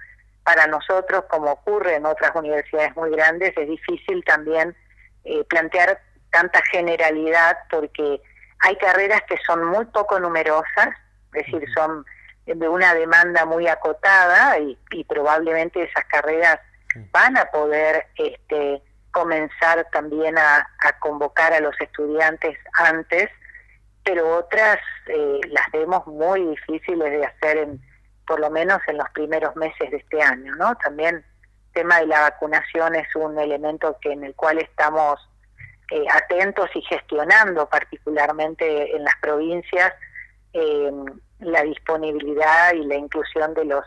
para 0.45 0.67
nosotros, 0.67 1.25
como 1.29 1.53
ocurre 1.53 1.97
en 1.97 2.07
otras 2.07 2.35
universidades 2.35 2.95
muy 2.97 3.11
grandes, 3.11 3.57
es 3.57 3.69
difícil 3.69 4.25
también 4.25 4.77
eh, 5.25 5.45
plantear 5.45 6.01
tanta 6.31 6.61
generalidad 6.71 7.59
porque 7.71 8.21
hay 8.61 8.77
carreras 8.77 9.23
que 9.29 9.37
son 9.47 9.65
muy 9.67 9.85
poco 9.87 10.19
numerosas, 10.19 10.89
es 11.35 11.47
decir, 11.47 11.69
son 11.75 12.05
de 12.47 12.69
una 12.69 12.95
demanda 12.95 13.45
muy 13.45 13.69
acotada 13.69 14.59
y, 14.59 14.79
probablemente 15.09 15.83
esas 15.83 16.05
carreras 16.07 16.59
van 17.13 17.37
a 17.37 17.45
poder 17.47 18.07
este, 18.17 18.83
comenzar 19.11 19.87
también 19.93 20.37
a, 20.39 20.67
convocar 21.01 21.53
a 21.53 21.61
los 21.61 21.79
estudiantes 21.81 22.59
antes, 22.75 23.29
pero 24.05 24.39
otras 24.39 24.79
eh, 25.07 25.41
las 25.49 25.67
vemos 25.73 26.07
muy 26.07 26.45
difíciles 26.47 27.11
de 27.11 27.25
hacer, 27.25 27.59
en, 27.59 27.81
por 28.33 28.41
lo 28.41 28.49
menos 28.49 28.81
en 28.87 28.97
los 28.97 29.11
primeros 29.11 29.55
meses 29.57 29.91
de 29.91 29.99
este 29.99 30.23
año, 30.23 30.55
¿no? 30.57 30.75
También 30.77 31.17
el 31.17 31.25
tema 31.75 32.01
de 32.01 32.07
la 32.07 32.23
vacunación 32.23 32.95
es 32.95 33.15
un 33.15 33.39
elemento 33.39 33.99
que 34.01 34.11
en 34.11 34.25
el 34.25 34.35
cual 34.35 34.57
estamos 34.57 35.21
eh, 35.91 36.07
atentos 36.11 36.71
y 36.75 36.81
gestionando 36.81 37.69
particularmente 37.69 38.97
en 38.97 39.05
las 39.05 39.15
provincias. 39.21 39.93
Eh, 40.55 40.91
la 41.41 41.63
disponibilidad 41.63 42.73
y 42.73 42.85
la 42.85 42.95
inclusión 42.95 43.53
de 43.53 43.67
los 43.67 43.85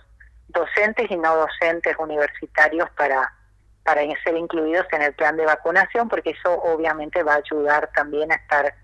docentes 0.50 1.10
y 1.10 1.18
no 1.18 1.38
docentes 1.38 1.96
universitarios 1.98 2.88
para, 2.92 3.34
para 3.84 4.02
ser 4.24 4.38
incluidos 4.38 4.86
en 4.92 5.02
el 5.02 5.14
plan 5.16 5.38
de 5.38 5.46
vacunación, 5.48 6.08
porque 6.08 6.30
eso 6.30 6.54
obviamente 6.62 7.24
va 7.24 7.34
a 7.34 7.38
ayudar 7.38 7.90
también 7.96 8.32
a 8.32 8.36
estar 8.36 8.76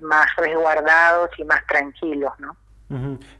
más 0.00 0.26
resguardados 0.34 1.30
y 1.38 1.44
más 1.44 1.64
tranquilos, 1.68 2.32
¿no? 2.40 2.56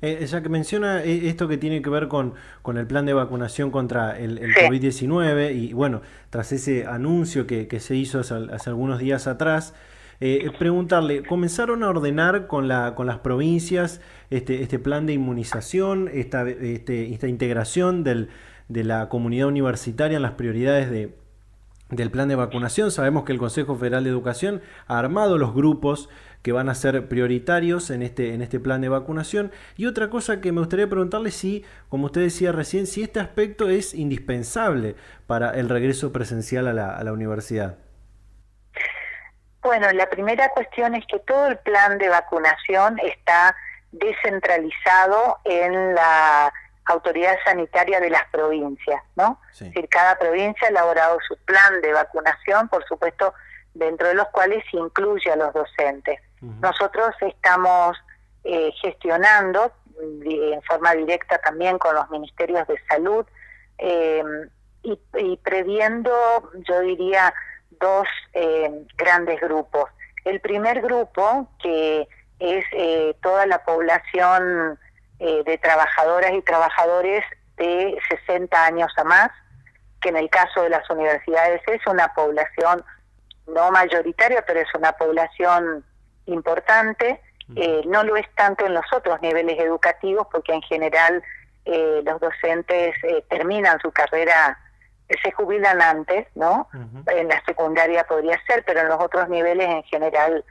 Eh, 0.01 0.25
ya 0.27 0.43
que 0.43 0.49
menciona 0.49 1.05
eh, 1.05 1.29
esto 1.29 1.47
que 1.47 1.59
tiene 1.59 1.83
que 1.83 1.91
ver 1.91 2.09
con, 2.09 2.35
con 2.63 2.79
el 2.79 2.87
plan 2.87 3.07
de 3.07 3.13
vacunación 3.13 3.71
contra 3.71 4.19
el, 4.19 4.41
COVID-19 4.41 5.55
y 5.55 5.73
bueno, 5.75 6.01
tras 6.31 6.51
ese 6.53 6.87
anuncio 6.87 7.47
que, 7.47 7.69
que 7.69 7.79
se 7.79 7.95
hizo 7.95 8.21
hace, 8.21 8.35
hace 8.53 8.71
algunos 8.71 8.99
días 8.99 9.27
atrás, 9.27 9.75
eh, 10.21 10.51
preguntarle, 10.59 11.23
¿comenzaron 11.23 11.83
a 11.83 11.89
ordenar 11.89 12.47
con, 12.47 12.69
la, 12.69 12.95
con 12.95 13.07
las 13.07 13.19
provincias 13.19 14.01
este, 14.31 14.63
este 14.63 14.79
plan 14.79 15.07
de 15.07 15.13
inmunización, 15.13 16.09
esta, 16.13 16.49
este, 16.49 17.13
esta 17.13 17.29
integración 17.29 18.05
del, 18.05 18.29
de 18.69 18.85
la 18.85 19.09
comunidad 19.09 19.49
universitaria 19.49 20.17
en 20.17 20.23
las 20.23 20.33
prioridades 20.33 20.91
de, 20.91 21.15
del 21.91 22.11
plan 22.11 22.29
de 22.29 22.37
vacunación? 22.37 22.91
Sabemos 22.91 23.25
que 23.25 23.33
el 23.33 23.39
Consejo 23.39 23.77
Federal 23.77 24.05
de 24.05 24.11
Educación 24.11 24.63
ha 24.87 24.99
armado 24.99 25.37
los 25.37 25.53
grupos 25.53 26.09
que 26.45 26.53
van 26.53 26.69
a 26.69 26.75
ser 26.75 27.09
prioritarios 27.09 27.89
en 27.89 28.03
este, 28.03 28.35
en 28.35 28.43
este 28.43 28.61
plan 28.61 28.83
de 28.83 28.91
vacunación. 28.91 29.51
Y 29.79 29.87
otra 29.87 30.11
cosa 30.11 30.43
que 30.43 30.53
me 30.53 30.61
gustaría 30.61 30.87
preguntarle 30.87 31.31
si, 31.31 31.65
como 31.89 32.05
usted 32.05 32.21
decía 32.21 32.53
recién, 32.53 32.87
si 32.87 33.03
este 33.03 33.19
aspecto 33.19 33.71
es 33.71 33.95
indispensable 33.95 34.95
para 35.27 35.53
el 35.53 35.71
regreso 35.71 36.13
presencial 36.13 36.69
a 36.69 36.75
la, 36.75 36.97
a 36.97 37.03
la 37.03 37.15
universidad. 37.15 37.79
Bueno, 39.63 39.91
la 39.93 40.11
primera 40.11 40.51
cuestión 40.51 40.95
es 40.95 41.07
que 41.07 41.19
todo 41.21 41.47
el 41.47 41.57
plan 41.61 41.97
de 41.97 42.11
vacunación 42.11 42.99
está 43.03 43.57
descentralizado 43.91 45.39
en 45.45 45.95
la 45.95 46.53
autoridad 46.85 47.39
sanitaria 47.47 48.01
de 48.01 48.11
las 48.11 48.29
provincias, 48.31 49.01
¿no? 49.17 49.41
Es 49.51 49.61
decir, 49.61 49.89
cada 49.89 50.19
provincia 50.19 50.69
ha 50.69 50.71
elaborado 50.71 51.17
su 51.27 51.39
plan 51.47 51.81
de 51.81 51.95
vacunación, 51.95 52.69
por 52.69 52.85
supuesto, 52.85 53.33
dentro 53.73 54.09
de 54.09 54.15
los 54.15 54.29
cuales 54.29 54.63
incluye 54.73 55.31
a 55.33 55.37
los 55.37 55.55
docentes. 55.55 56.21
Nosotros 56.61 57.15
estamos 57.21 57.97
eh, 58.45 58.71
gestionando 58.81 59.73
en 60.25 60.61
forma 60.63 60.95
directa 60.95 61.39
también 61.39 61.79
con 61.79 61.95
los 61.95 62.11
ministerios 62.11 62.67
de 62.67 62.77
salud 62.89 63.25
eh, 63.79 64.23
y 64.83 65.37
previendo, 65.39 66.13
yo 66.69 66.81
diría, 66.81 67.33
dos 67.81 68.07
eh, 68.33 68.87
grandes 68.97 69.41
grupos. 69.41 69.91
El 70.25 70.41
primer 70.41 70.81
grupo, 70.81 71.49
que 71.63 72.09
es 72.39 72.65
eh, 72.73 73.15
toda 73.23 73.47
la 73.47 73.65
población 73.65 74.79
eh, 75.19 75.43
de 75.45 75.59
trabajadoras 75.59 76.33
y 76.33 76.43
trabajadores 76.43 77.25
de 77.57 77.97
60 78.27 78.67
años 78.67 78.93
a 78.97 79.05
más, 79.05 79.31
que 80.01 80.09
en 80.09 80.17
el 80.17 80.29
caso 80.29 80.63
de 80.63 80.71
las 80.71 80.89
universidades 80.91 81.63
es 81.67 81.87
una 81.87 82.13
población 82.15 82.85
no 83.47 83.71
mayoritaria, 83.71 84.43
pero 84.47 84.61
es 84.61 84.75
una 84.75 84.93
población 84.93 85.85
importante. 86.27 87.21
no 87.87 88.05
lo 88.05 88.17
es 88.17 88.27
tanto 88.35 88.67
en 88.67 88.75
los 88.75 88.87
otros 88.93 89.21
niveles 89.21 89.59
educativos, 89.59 90.27
porque 90.33 90.53
en 90.53 90.63
general 90.63 91.23
los 91.67 92.21
docentes 92.21 92.95
terminan 93.29 93.79
su 93.81 93.91
carrera 93.91 94.59
se 95.23 95.33
jubilan 95.33 95.81
antes, 95.83 96.27
¿no? 96.35 96.69
En 97.07 97.29
la 97.29 97.43
secundaria 97.45 98.05
podría 98.05 98.41
ser, 98.47 98.65
pero 98.65 98.81
en 98.81 98.89
los 98.89 99.01
otros 99.01 99.29
niveles 99.29 99.69
en 99.69 99.83
general 99.85 100.45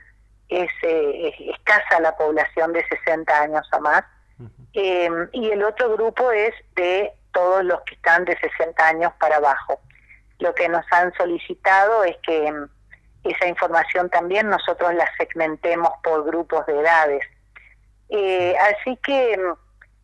es, 0.50 0.70
eh, 0.84 1.34
escasa 1.56 2.00
la 2.00 2.16
población 2.16 2.74
de 2.74 2.86
60 2.88 3.42
años 3.42 3.68
o 3.74 3.80
más. 3.80 4.04
Em, 4.74 5.30
y 5.32 5.52
el 5.52 5.64
otro 5.64 5.94
grupo 5.94 6.32
es 6.32 6.54
de 6.76 7.12
todos 7.32 7.64
los 7.64 7.82
que 7.82 7.96
están 7.96 8.26
de 8.26 8.38
60 8.40 8.88
años 8.88 9.14
para 9.20 9.38
abajo. 9.38 9.80
Lo 10.40 10.54
que 10.54 10.68
nos 10.68 10.86
han 10.92 11.14
solicitado 11.14 12.04
es 12.04 12.18
que 12.24 12.48
em, 12.48 12.68
esa 13.24 13.48
información 13.48 14.10
también 14.10 14.50
nosotros 14.50 14.94
la 14.94 15.10
segmentemos 15.18 15.92
por 16.04 16.26
grupos 16.26 16.66
de 16.66 16.80
edades. 16.80 17.26
Eh, 18.10 18.56
así 18.58 18.98
que 18.98 19.38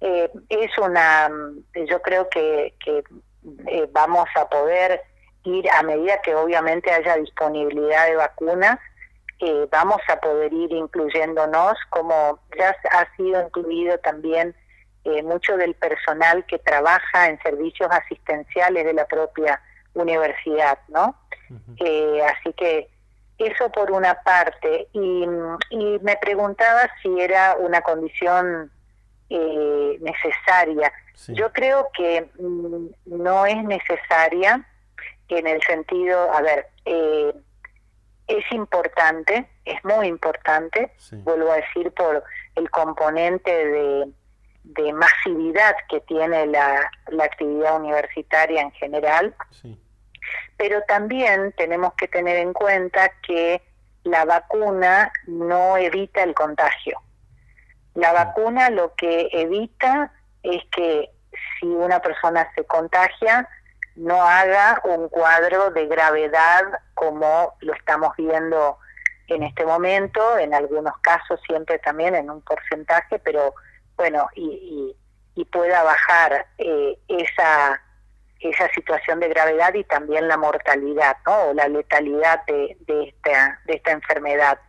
eh, 0.02 0.32
es 0.48 0.78
una, 0.78 1.30
yo 1.74 2.02
creo 2.02 2.30
que, 2.30 2.74
que 2.84 3.04
eh, 3.68 3.88
vamos 3.92 4.28
a 4.36 4.48
poder 4.48 5.02
ir 5.44 5.70
a 5.72 5.84
medida 5.84 6.22
que 6.22 6.36
obviamente 6.36 6.92
haya 6.92 7.18
disponibilidad 7.18 8.08
de 8.08 8.16
vacunas, 8.16 8.80
eh, 9.40 9.68
vamos 9.72 10.02
a 10.10 10.20
poder 10.20 10.54
ir 10.54 10.72
incluyéndonos, 10.72 11.78
como 11.90 12.40
ya 12.58 12.76
ha 12.92 13.16
sido 13.16 13.42
incluido 13.46 13.98
también 14.00 14.56
mucho 15.24 15.58
del 15.58 15.74
personal 15.74 16.46
que 16.46 16.60
trabaja 16.60 17.30
en 17.30 17.42
servicios 17.42 17.90
asistenciales 17.90 18.86
de 18.86 18.94
la 18.94 19.08
propia 19.08 19.60
universidad, 19.94 20.78
¿no? 20.90 21.16
Así 21.80 22.54
que 22.56 22.88
eso 23.40 23.72
por 23.72 23.92
una 23.92 24.22
parte. 24.22 24.88
Y, 24.94 25.26
me 26.02 26.18
preguntaba 26.18 26.90
si 27.02 27.20
era 27.20 27.56
una 27.58 27.82
condición 27.82 28.72
necesaria. 29.30 30.92
Yo 31.28 31.52
creo 31.52 31.90
que 31.94 32.30
mm, 32.40 32.88
no 33.06 33.46
es 33.46 33.64
necesaria 33.64 34.66
en 35.30 35.48
el 35.48 35.62
sentido, 35.62 36.32
a 36.32 36.42
ver, 36.42 36.68
eh, 36.86 37.34
es 38.28 38.52
importante, 38.52 39.48
es 39.66 39.84
muy 39.84 40.08
importante, 40.08 40.92
vuelvo 41.24 41.52
a 41.52 41.58
decir, 41.58 41.92
por 41.92 42.24
el 42.56 42.70
componente 42.70 43.52
de, 43.52 44.14
masividad 44.94 45.76
que 45.90 46.00
tiene 46.02 46.46
la, 46.48 46.90
actividad 47.24 47.80
universitaria 47.80 48.62
en 48.62 48.72
general, 48.72 49.36
pero 50.58 50.82
también 50.84 51.54
tenemos 51.54 51.94
que 51.96 52.08
tener 52.08 52.38
en 52.38 52.54
cuenta 52.54 53.12
que 53.22 53.62
la 54.04 54.26
vacuna 54.26 55.12
no 55.28 55.78
evita 55.78 56.24
el 56.24 56.34
contagio. 56.34 57.02
La 57.96 58.14
vacuna 58.14 58.70
lo 58.70 58.94
que 58.96 59.30
evita 59.32 60.12
es 60.44 60.62
que 60.72 61.10
si 61.60 61.68
una 61.68 62.02
persona 62.02 62.50
se 62.56 62.64
contagia, 62.66 63.48
no 63.96 64.22
haga 64.24 64.82
un 64.86 65.10
cuadro 65.10 65.72
de 65.72 65.86
gravedad 65.88 66.64
como 66.94 67.54
lo 67.60 67.74
estamos 67.74 68.16
viendo 68.18 68.78
en 69.28 69.44
este 69.44 69.66
momento, 69.66 70.38
en 70.38 70.54
algunos 70.54 70.98
casos 71.00 71.40
siempre 71.46 71.80
también 71.80 72.16
en 72.16 72.30
un 72.30 72.42
porcentaje, 72.42 73.20
pero 73.20 73.54
bueno, 73.96 74.28
y, 74.36 74.96
pueda 75.54 75.84
bajar 75.84 76.46
eh, 76.58 77.00
esa, 77.08 77.82
esa 78.40 78.70
situación 78.70 79.20
de 79.20 79.30
gravedad 79.30 79.74
y 79.74 79.84
también 79.84 80.28
la 80.28 80.38
mortalidad, 80.38 81.18
¿no? 81.26 81.50
O 81.50 81.54
la 81.54 81.68
letalidad 81.68 82.46
de, 82.46 82.78
de, 82.82 83.10
esta, 83.10 83.60
de 83.66 83.74
esta 83.76 83.92
enfermedad. 83.92 84.60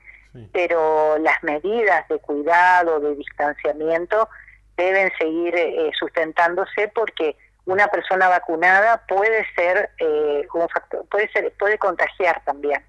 Pero 0.53 1.19
las 1.19 1.43
medidas 1.43 2.07
de 2.09 2.19
cuidado, 2.19 3.00
de 3.00 3.17
distanciamiento, 3.17 4.29
deben 4.77 5.11
seguir 5.19 5.57
eh, 5.57 5.91
sustentándose 5.99 6.89
porque 6.95 7.37
una 7.65 7.89
persona 7.89 8.29
vacunada 8.29 9.05
puede 9.09 9.45
ser 9.55 9.91
eh, 9.99 10.47
un 10.55 10.69
factor, 10.69 11.05
puede 11.09 11.31
ser, 11.33 11.53
puede 11.59 11.79
contagiar 11.79 12.43
también. 12.45 12.85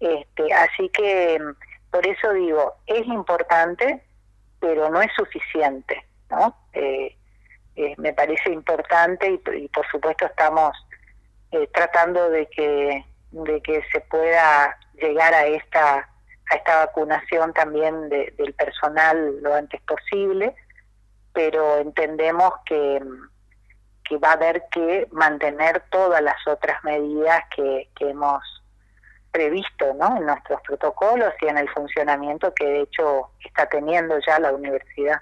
Este, 0.00 0.52
así 0.52 0.88
que 0.88 1.38
por 1.90 2.06
eso 2.06 2.32
digo, 2.32 2.74
es 2.86 3.06
importante, 3.06 4.02
pero 4.58 4.88
no 4.88 5.02
es 5.02 5.10
suficiente, 5.14 6.04
¿no? 6.30 6.56
Eh, 6.72 7.16
eh, 7.76 7.94
me 7.98 8.12
parece 8.12 8.50
importante 8.50 9.40
y, 9.54 9.68
por 9.68 9.86
supuesto 9.90 10.26
estamos 10.26 10.72
tratando 11.72 12.30
de 12.30 12.46
que 12.46 13.04
de 13.30 13.60
que 13.60 13.82
se 13.92 14.00
pueda 14.00 14.76
llegar 14.94 15.34
a 15.34 15.46
esta 15.46 16.08
a 16.50 16.54
esta 16.56 16.86
vacunación 16.86 17.52
también 17.52 18.08
del 18.08 18.54
personal 18.54 19.42
lo 19.42 19.54
antes 19.54 19.80
posible, 19.82 20.54
pero 21.32 21.78
entendemos 21.78 22.52
que 22.64 23.02
que 24.04 24.18
va 24.18 24.30
a 24.30 24.32
haber 24.32 24.64
que 24.70 25.08
mantener 25.12 25.82
todas 25.90 26.22
las 26.22 26.36
otras 26.46 26.82
medidas 26.84 27.42
que, 27.54 27.88
que 27.94 28.10
hemos 28.10 28.42
previsto 29.30 29.94
¿no? 29.94 30.16
en 30.18 30.26
nuestros 30.26 30.60
protocolos 30.62 31.32
y 31.40 31.46
en 31.46 31.58
el 31.58 31.68
funcionamiento 31.70 32.52
que 32.54 32.64
de 32.64 32.80
hecho 32.82 33.30
está 33.44 33.66
teniendo 33.66 34.18
ya 34.26 34.38
la 34.38 34.52
universidad. 34.52 35.20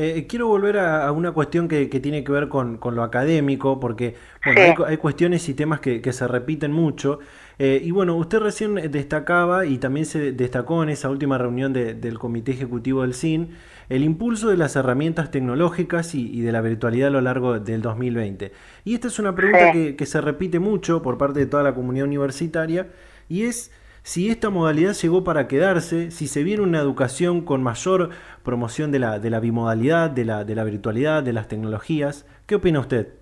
Eh, 0.00 0.26
quiero 0.28 0.46
volver 0.46 0.78
a, 0.78 1.10
una 1.10 1.32
cuestión 1.32 1.66
que, 1.66 1.86
tiene 1.88 2.22
que 2.22 2.30
ver 2.30 2.48
con, 2.48 2.78
con 2.78 2.94
lo 2.94 3.02
académico, 3.02 3.80
porque 3.80 4.14
bueno, 4.44 4.84
hay, 4.86 4.96
cuestiones 4.96 5.48
y 5.48 5.54
temas 5.54 5.80
que, 5.80 6.00
que 6.00 6.12
se 6.12 6.28
repiten 6.28 6.70
mucho. 6.70 7.18
Eh, 7.58 7.82
y 7.84 7.90
bueno, 7.90 8.14
usted 8.14 8.38
recién 8.38 8.76
destacaba 8.92 9.66
y 9.66 9.78
también 9.78 10.06
se 10.06 10.30
destacó 10.30 10.84
en 10.84 10.90
esa 10.90 11.10
última 11.10 11.36
reunión 11.36 11.72
del 11.72 12.16
Comité 12.16 12.52
Ejecutivo 12.52 13.02
del 13.02 13.12
CIN 13.12 13.56
el 13.88 14.04
impulso 14.04 14.50
de 14.50 14.56
las 14.56 14.76
herramientas 14.76 15.32
tecnológicas 15.32 16.14
y, 16.14 16.42
de 16.42 16.52
la 16.52 16.60
virtualidad 16.60 17.08
a 17.08 17.10
lo 17.10 17.20
largo 17.20 17.58
del 17.58 17.82
2020. 17.82 18.52
Y 18.84 18.94
esta 18.94 19.08
es 19.08 19.18
una 19.18 19.34
pregunta 19.34 19.72
que, 19.72 20.06
se 20.06 20.20
repite 20.20 20.60
mucho 20.60 21.02
por 21.02 21.18
parte 21.18 21.40
de 21.40 21.46
toda 21.46 21.64
la 21.64 21.74
comunidad 21.74 22.06
universitaria 22.06 22.86
y 23.28 23.42
es 23.42 23.72
si 24.08 24.30
esta 24.30 24.48
modalidad 24.48 24.94
llegó 24.94 25.22
para 25.22 25.48
quedarse, 25.48 26.10
si 26.10 26.28
se 26.28 26.42
viene 26.42 26.62
una 26.62 26.78
educación 26.78 27.44
con 27.44 27.62
mayor 27.62 28.08
promoción 28.42 28.90
de 28.90 29.00
la, 29.00 29.18
de 29.18 29.28
la 29.28 29.38
bimodalidad, 29.38 30.08
de 30.08 30.24
la, 30.24 30.44
de 30.44 30.54
la 30.54 30.64
virtualidad, 30.64 31.22
de 31.22 31.34
las 31.34 31.46
tecnologías. 31.46 32.24
¿Qué 32.46 32.54
opina 32.54 32.80
usted? 32.80 33.12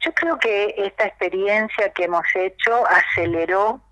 Yo 0.00 0.14
creo 0.14 0.38
que 0.38 0.74
esta 0.78 1.04
experiencia 1.04 1.90
que 1.90 2.04
hemos 2.04 2.24
hecho 2.34 2.86
aceleró 2.88 3.82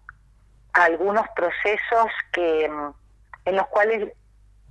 algunos 0.72 1.26
procesos 1.36 2.06
que 2.32 2.64
en 3.44 3.56
los 3.56 3.66
cuales 3.66 4.10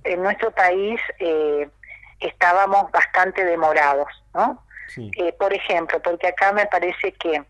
en 0.02 0.20
nuestro 0.20 0.50
país 0.50 1.00
eh, 1.20 1.70
estábamos 2.18 2.90
bastante 2.90 3.44
demorados, 3.44 4.08
¿no? 4.34 4.64
Eh, 4.96 5.32
por 5.38 5.52
ejemplo, 5.52 6.02
porque 6.02 6.26
acá 6.26 6.52
me 6.52 6.66
parece 6.66 7.12
que 7.12 7.40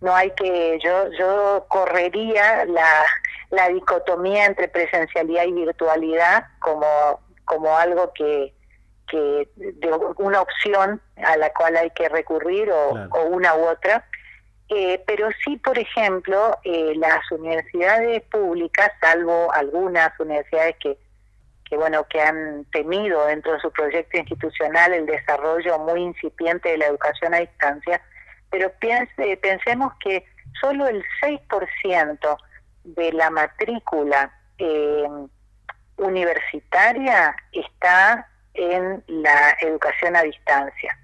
no 0.00 0.14
hay 0.14 0.30
que, 0.32 0.78
yo, 0.82 1.10
yo 1.18 1.66
correría 1.68 2.64
la, 2.64 3.04
la 3.50 3.68
dicotomía 3.68 4.46
entre 4.46 4.68
presencialidad 4.68 5.44
y 5.44 5.52
virtualidad 5.52 6.44
como, 6.58 7.20
como 7.44 7.76
algo 7.76 8.12
que, 8.14 8.54
que 9.08 9.48
de 9.56 9.92
una 10.18 10.40
opción 10.40 11.00
a 11.16 11.36
la 11.36 11.52
cual 11.52 11.76
hay 11.76 11.90
que 11.90 12.08
recurrir 12.08 12.70
o, 12.70 13.24
una 13.26 13.54
u 13.54 13.68
otra. 13.68 14.06
Eh, 14.68 15.02
pero 15.04 15.28
sí, 15.44 15.56
por 15.56 15.76
ejemplo, 15.78 16.56
las 16.64 17.30
universidades 17.32 18.22
públicas, 18.30 18.90
salvo 19.00 19.52
algunas 19.52 20.18
universidades 20.20 20.76
que 20.80 20.96
que 21.70 21.76
bueno 21.76 22.04
que 22.08 22.20
han 22.20 22.64
tenido 22.72 23.24
dentro 23.26 23.52
de 23.52 23.60
su 23.60 23.70
proyecto 23.70 24.18
institucional 24.18 24.92
el 24.92 25.06
desarrollo 25.06 25.78
muy 25.78 26.02
incipiente 26.02 26.68
de 26.68 26.78
la 26.78 26.86
educación 26.86 27.32
a 27.32 27.38
distancia, 27.38 28.02
pero 28.50 28.70
piense, 28.80 29.36
pensemos 29.36 29.92
que 30.02 30.24
solo 30.60 30.86
el 30.86 31.02
6% 31.22 32.36
de 32.84 33.12
la 33.12 33.30
matrícula 33.30 34.32
eh, 34.58 35.08
universitaria 35.96 37.34
está 37.52 38.26
en 38.54 39.02
la 39.06 39.56
educación 39.60 40.16
a 40.16 40.22
distancia 40.22 40.96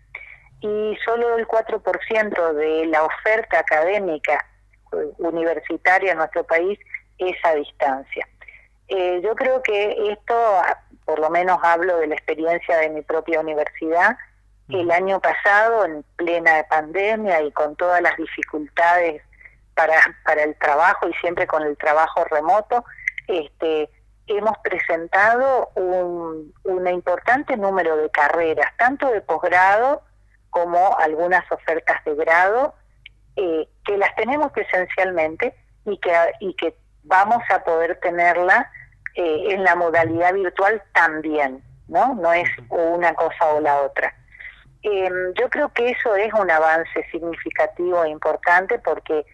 y 0.61 0.97
solo 1.05 1.37
el 1.37 1.47
4% 1.47 2.53
de 2.55 2.87
la 2.87 3.05
oferta 3.05 3.59
académica 3.59 4.45
eh, 4.93 4.97
universitaria 5.19 6.13
en 6.13 6.19
nuestro 6.19 6.45
país 6.45 6.79
es 7.19 7.37
a 7.45 7.55
distancia. 7.55 8.27
Eh, 8.89 9.21
yo 9.23 9.35
creo 9.35 9.63
que 9.63 10.11
esto, 10.11 10.35
por 11.05 11.19
lo 11.19 11.31
menos 11.31 11.59
hablo 11.63 11.99
de 11.99 12.07
la 12.07 12.15
experiencia 12.15 12.79
de 12.79 12.91
mi 12.91 13.03
propia 13.03 13.41
universidad, 13.41 14.17
el 14.69 14.91
año 14.91 15.21
pasado, 15.21 15.85
en 15.85 16.05
plena 16.17 16.65
pandemia 16.69 17.43
y 17.43 17.53
con 17.53 17.77
todas 17.77 18.03
las 18.03 18.17
dificultades 18.17 19.23
para, 19.75 19.95
para 20.25 20.43
el 20.43 20.57
trabajo 20.59 21.09
y 21.09 21.13
siempre 21.15 21.47
con 21.47 21.63
el 21.63 21.77
trabajo 21.77 22.25
remoto, 22.25 22.85
este, 23.29 23.91
hemos 24.27 24.57
presentado 24.59 25.71
un, 25.75 26.53
un 26.65 26.89
importante 26.89 27.57
número 27.57 27.97
de 27.97 28.11
carreras, 28.11 28.73
tanto 28.77 29.09
de 29.11 29.21
posgrado 29.21 30.03
como 30.51 30.97
algunas 30.99 31.45
ofertas 31.53 32.03
de 32.05 32.15
grado, 32.15 32.75
eh, 33.37 33.69
que 33.85 33.99
las 33.99 34.15
tenemos 34.17 34.51
presencialmente 34.53 35.55
y 35.85 35.99
que, 35.99 36.13
y 36.41 36.55
que 36.55 36.75
vamos 37.03 37.43
a 37.51 37.63
poder 37.63 38.01
tenerla 38.01 38.71
eh, 39.15 39.49
en 39.51 39.63
la 39.63 39.75
modalidad 39.75 40.33
virtual 40.33 40.83
también, 40.93 41.63
¿no? 41.89 42.15
No 42.15 42.33
es 42.33 42.49
una 42.71 43.15
cosa 43.15 43.47
o 43.53 43.61
la 43.61 43.83
otra. 43.83 44.15
Em, 44.89 45.35
yo 45.35 45.51
creo 45.51 45.69
que 45.71 45.91
eso 45.91 46.15
es 46.15 46.33
un 46.33 46.49
avance 46.49 47.05
significativo 47.11 48.05
e 48.05 48.11
importante 48.11 48.79
porque 48.79 49.27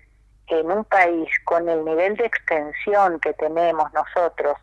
en 0.46 0.70
un 0.70 0.82
país 0.86 1.28
con 1.44 1.68
el 1.68 1.84
nivel 1.84 2.16
de 2.16 2.24
extensión 2.24 3.20
que 3.20 3.34
tenemos 3.34 3.92
nosotros 3.92 4.56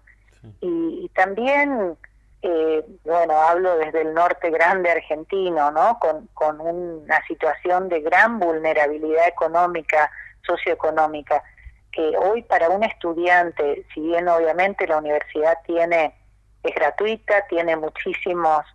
y, 0.61 1.07
también, 1.13 1.95
eh, 2.41 2.83
bueno, 3.03 3.33
hablo 3.39 3.77
desde 3.77 4.01
el 4.01 4.15
norte 4.15 4.49
grande 4.49 4.89
argentino, 4.89 5.69
¿no? 5.69 5.99
Con, 5.99 6.25
con 6.33 6.59
una 6.59 7.23
situación 7.27 7.87
de 7.89 8.01
gran 8.01 8.39
vulnerabilidad 8.39 9.27
económica, 9.27 10.09
socioeconómica 10.41 11.43
que 11.91 12.17
hoy 12.17 12.41
para 12.41 12.67
un 12.69 12.83
estudiante, 12.83 13.85
si 13.93 14.01
bien 14.01 14.27
obviamente 14.27 14.87
la 14.87 14.97
universidad 14.97 15.55
tiene 15.67 16.15
es 16.63 16.73
gratuita, 16.73 17.45
tiene 17.47 17.75
muchísimos 17.75 18.65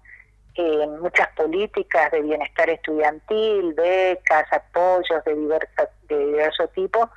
eh, 0.57 0.87
muchas 1.01 1.29
políticas 1.31 2.11
de 2.13 2.23
bienestar 2.23 2.71
estudiantil, 2.71 3.75
becas, 3.75 4.53
apoyos 4.53 5.25
de, 5.25 5.35
diversa, 5.35 5.89
de 6.09 6.19
diverso 6.19 6.69
tipo 6.69 7.11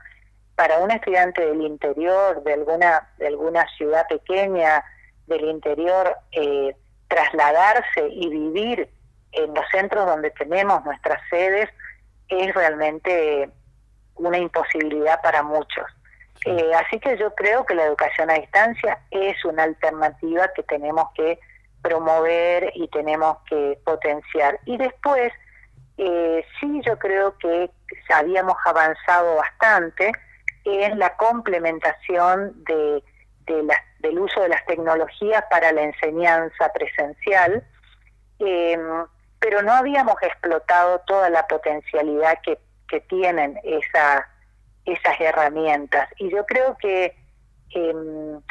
para 0.56 0.80
un 0.80 0.90
estudiante 0.90 1.46
del 1.46 1.62
interior, 1.62 2.44
de 2.44 2.54
alguna, 2.54 3.08
de 3.20 3.28
alguna 3.28 3.68
ciudad 3.78 4.08
pequeña 4.08 4.84
del 5.28 5.46
interior, 5.46 6.16
eh, 6.32 6.76
trasladarse 7.08 8.08
y 8.10 8.28
vivir 8.28 8.90
en 9.34 9.54
los 9.54 9.66
centros 9.72 10.08
donde 10.08 10.32
tenemos 10.32 10.84
nuestras 10.84 11.22
sedes 11.30 11.70
es 12.30 12.54
realmente 12.56 13.52
una 14.16 14.40
imposibilidad 14.40 15.22
para 15.22 15.44
muchos. 15.44 15.86
Eh, 16.46 16.72
así 16.74 17.00
que 17.00 17.18
yo 17.18 17.34
creo 17.36 17.66
que 17.66 17.76
la 17.76 17.86
educación 17.86 18.30
a 18.30 18.36
distancia 18.36 19.00
es 19.12 19.44
una 19.46 19.64
alternativa 19.64 20.50
que 20.56 20.64
tenemos 20.64 21.08
que 21.14 21.40
promover 21.88 22.72
y 22.76 22.88
tenemos 22.90 23.38
que 23.50 23.80
potenciar. 23.86 24.60
Y 24.66 24.78
después, 24.78 25.32
eh, 25.98 26.46
sí 26.60 26.82
yo 26.86 27.00
creo 27.00 27.38
que 27.38 27.70
habíamos 28.14 28.58
avanzado 28.66 29.36
bastante 29.36 30.12
en 30.66 31.00
la 31.00 31.16
complementación 31.16 32.64
de, 32.66 33.02
del 34.00 34.20
uso 34.20 34.42
de 34.42 34.50
las 34.50 34.66
tecnologías 34.66 35.44
para 35.50 35.72
la 35.72 35.84
enseñanza 35.84 36.72
presencial, 36.74 37.64
em, 38.40 39.06
pero 39.40 39.62
no 39.62 39.72
habíamos 39.72 40.16
explotado 40.22 41.00
toda 41.08 41.30
la 41.30 41.48
potencialidad 41.48 42.40
que, 42.44 42.60
tienen 43.10 43.60
esa, 43.64 44.28
esas 44.86 45.20
herramientas. 45.20 46.10
Y 46.18 46.32
yo 46.32 46.46
creo 46.46 46.78
que 46.78 47.14
em, 47.72 48.42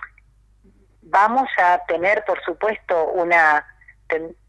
vamos 1.06 1.48
a 1.58 1.78
tener, 1.86 2.24
por 2.24 2.42
supuesto, 2.42 3.10
una, 3.12 3.64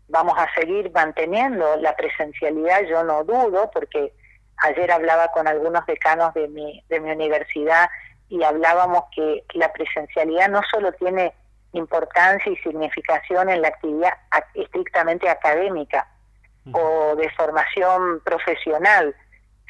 vamos 0.07 0.37
a 0.37 0.51
seguir 0.53 0.91
manteniendo 0.91 1.77
la 1.77 1.95
presencialidad, 1.95 2.81
yo 2.83 3.03
no 3.03 3.23
dudo, 3.23 3.69
porque 3.71 4.13
ayer 4.57 4.91
hablaba 4.91 5.29
con 5.29 5.47
algunos 5.47 5.85
decanos 5.85 6.33
de 6.33 6.47
mi, 6.47 6.83
de 6.89 6.99
mi 6.99 7.11
universidad 7.11 7.89
y 8.29 8.43
hablábamos 8.43 9.03
que 9.15 9.43
la 9.53 9.71
presencialidad 9.71 10.49
no 10.49 10.61
solo 10.71 10.91
tiene 10.93 11.33
importancia 11.73 12.51
y 12.51 12.57
significación 12.57 13.49
en 13.49 13.61
la 13.61 13.69
actividad 13.69 14.13
estrictamente 14.55 15.29
académica 15.29 16.07
o 16.71 17.15
de 17.15 17.29
formación 17.31 18.19
profesional, 18.25 19.15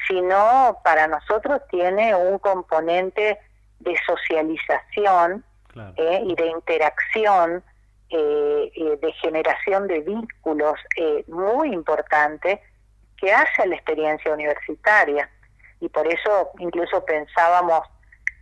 sino 0.08 0.78
para 0.82 1.06
nosotros 1.06 1.60
tiene 1.70 2.14
un 2.14 2.38
componente 2.38 3.38
de 3.78 3.96
socialización 4.06 5.44
eh, 5.96 6.22
y 6.24 6.34
de 6.34 6.46
interacción, 6.46 7.62
eh, 8.10 8.72
eh, 8.74 8.98
de 9.00 9.12
generación 9.14 9.86
de 9.86 10.00
vínculos 10.00 10.74
muy 11.26 11.72
importante 11.72 12.62
que 13.16 13.32
hace 13.32 13.66
la 13.66 13.74
experiencia 13.74 14.32
universitaria. 14.32 15.28
Y 15.80 15.88
por 15.88 16.06
eso 16.06 16.50
incluso 16.58 17.04
pensábamos, 17.04 17.82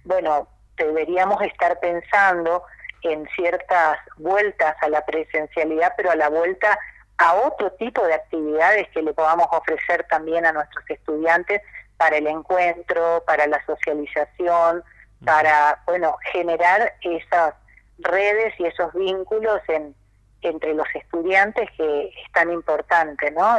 bueno, 0.04 0.48
deberíamos 0.76 1.40
estar 1.42 1.78
pensando 1.80 2.62
en 3.02 3.26
ciertas 3.34 3.98
vueltas 4.16 4.76
a 4.82 4.88
la 4.88 5.04
presencialidad, 5.04 5.92
pero 5.96 6.10
a 6.10 6.16
la 6.16 6.28
vuelta 6.28 6.78
a 7.18 7.34
otro 7.34 7.72
tipo 7.72 8.04
de 8.06 8.14
actividades 8.14 8.88
que 8.90 9.02
le 9.02 9.12
podamos 9.14 9.46
ofrecer 9.50 10.06
también 10.08 10.44
a 10.44 10.52
nuestros 10.52 10.84
estudiantes 10.88 11.62
para 11.96 12.16
el 12.18 12.26
encuentro, 12.26 13.22
para 13.26 13.46
la 13.46 13.64
socialización, 13.64 14.84
para, 15.24 15.82
bueno, 15.86 16.16
generar 16.32 16.94
esas 17.00 17.54
redes 17.98 18.54
y 18.58 18.66
esos 18.66 18.92
vínculos 18.92 19.60
en, 19.68 19.94
entre 20.42 20.74
los 20.74 20.86
estudiantes 20.94 21.68
que 21.76 22.08
es 22.08 22.32
tan 22.32 22.50
importante, 22.52 23.30
¿no? 23.30 23.58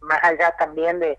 Más 0.00 0.22
allá 0.22 0.54
también 0.58 1.00
de, 1.00 1.18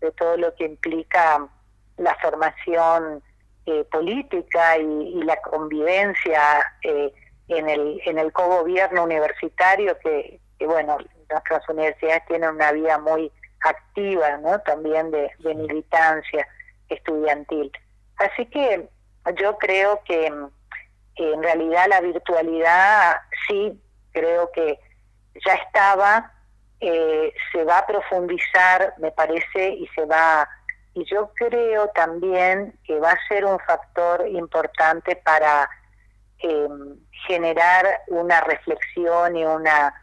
de 0.00 0.12
todo 0.12 0.36
lo 0.36 0.54
que 0.54 0.64
implica 0.64 1.48
la 1.96 2.14
formación 2.16 3.22
eh, 3.66 3.84
política 3.90 4.78
y, 4.78 5.22
la 5.22 5.36
convivencia 5.36 6.64
eh, 6.82 7.12
en 7.48 7.68
el 7.68 8.00
en 8.04 8.18
el 8.18 8.32
cogobierno 8.32 9.04
universitario 9.04 9.96
que, 10.00 10.40
bueno 10.58 10.98
nuestras 11.30 11.68
universidades 11.68 12.26
tienen 12.26 12.50
una 12.50 12.72
vida 12.72 12.98
muy 12.98 13.30
activa 13.60 14.36
no 14.38 14.58
también 14.60 15.10
de 15.12 15.30
militancia 15.42 16.46
estudiantil. 16.88 17.70
Así 18.16 18.46
que 18.46 18.88
yo 19.30 19.56
creo 19.58 20.00
que, 20.04 20.26
en 21.16 21.42
realidad 21.42 21.86
la 21.88 22.00
virtualidad 22.00 23.16
sí, 23.46 23.80
creo 24.12 24.50
que 24.52 24.78
ya 25.46 25.54
estaba, 25.54 26.32
eh, 26.80 27.32
se 27.52 27.64
va 27.64 27.78
a 27.78 27.86
profundizar, 27.86 28.94
me 28.98 29.12
parece, 29.12 29.70
y 29.70 29.86
se 29.94 30.04
va, 30.06 30.48
y 30.94 31.04
yo 31.04 31.30
creo 31.34 31.88
también 31.88 32.76
que 32.84 32.98
va 32.98 33.12
a 33.12 33.28
ser 33.28 33.44
un 33.44 33.58
factor 33.60 34.26
importante 34.28 35.16
para 35.16 35.68
em, 36.38 36.96
generar 37.26 37.86
una 38.08 38.40
reflexión 38.40 39.36
y 39.36 39.44
una, 39.44 39.94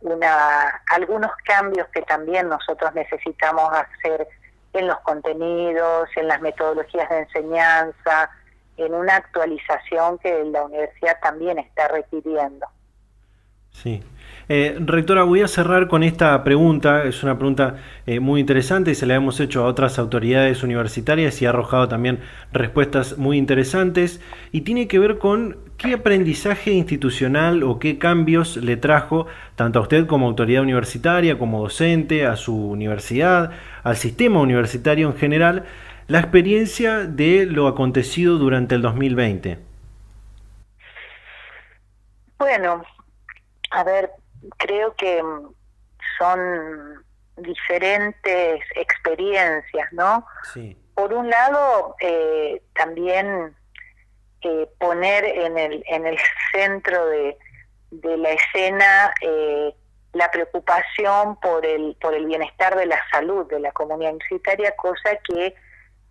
una, 0.00 0.82
algunos 0.90 1.30
cambios 1.44 1.88
que 1.88 2.02
también 2.02 2.48
nosotros 2.48 2.94
necesitamos 2.94 3.70
hacer 3.72 4.28
en 4.74 4.86
los 4.86 5.00
contenidos, 5.00 6.08
en 6.16 6.28
las 6.28 6.40
metodologías 6.40 7.08
de 7.08 7.20
enseñanza, 7.20 8.30
en 8.76 8.94
una 8.94 9.16
actualización 9.16 10.18
que 10.18 10.44
la 10.44 10.64
universidad 10.64 11.18
también 11.22 11.58
está 11.58 11.88
requiriendo. 11.88 12.66
Sí. 13.70 14.02
Eh, 14.48 14.76
rectora, 14.78 15.24
voy 15.24 15.42
a 15.42 15.48
cerrar 15.48 15.88
con 15.88 16.02
esta 16.04 16.42
pregunta. 16.44 17.02
Es 17.04 17.22
una 17.24 17.36
pregunta 17.36 17.76
eh, 18.06 18.20
muy 18.20 18.40
interesante 18.40 18.92
y 18.92 18.94
se 18.94 19.04
la 19.04 19.16
hemos 19.16 19.40
hecho 19.40 19.64
a 19.64 19.66
otras 19.66 19.98
autoridades 19.98 20.62
universitarias 20.62 21.42
y 21.42 21.46
ha 21.46 21.48
arrojado 21.48 21.88
también 21.88 22.20
respuestas 22.52 23.18
muy 23.18 23.38
interesantes. 23.38 24.20
Y 24.52 24.60
tiene 24.60 24.86
que 24.86 25.00
ver 25.00 25.18
con 25.18 25.56
qué 25.78 25.94
aprendizaje 25.94 26.70
institucional 26.70 27.64
o 27.64 27.78
qué 27.78 27.98
cambios 27.98 28.56
le 28.56 28.76
trajo 28.76 29.26
tanto 29.56 29.80
a 29.80 29.82
usted 29.82 30.06
como 30.06 30.28
autoridad 30.28 30.62
universitaria, 30.62 31.38
como 31.38 31.60
docente, 31.60 32.24
a 32.24 32.36
su 32.36 32.54
universidad, 32.70 33.50
al 33.82 33.96
sistema 33.96 34.40
universitario 34.40 35.08
en 35.08 35.16
general, 35.16 35.64
la 36.08 36.20
experiencia 36.20 36.98
de 37.00 37.46
lo 37.46 37.66
acontecido 37.66 38.36
durante 38.38 38.74
el 38.74 38.82
2020. 38.82 39.58
Bueno, 42.38 42.84
a 43.70 43.84
ver, 43.84 44.10
creo 44.58 44.94
que 44.94 45.22
son 46.18 47.04
diferentes 47.36 48.60
experiencias, 48.74 49.92
¿no? 49.92 50.26
Sí. 50.52 50.76
Por 50.94 51.12
un 51.12 51.28
lado, 51.28 51.96
eh, 52.00 52.62
también 52.74 53.54
eh, 54.42 54.68
poner 54.78 55.24
en 55.24 55.58
el, 55.58 55.84
en 55.88 56.06
el 56.06 56.18
centro 56.52 57.06
de, 57.06 57.36
de 57.90 58.16
la 58.16 58.30
escena 58.30 59.12
eh, 59.20 59.74
la 60.12 60.30
preocupación 60.30 61.36
por 61.40 61.66
el, 61.66 61.96
por 62.00 62.14
el 62.14 62.26
bienestar 62.26 62.76
de 62.76 62.86
la 62.86 62.98
salud 63.10 63.46
de 63.46 63.60
la 63.60 63.72
comunidad 63.72 64.12
universitaria, 64.12 64.74
cosa 64.76 65.18
que 65.28 65.54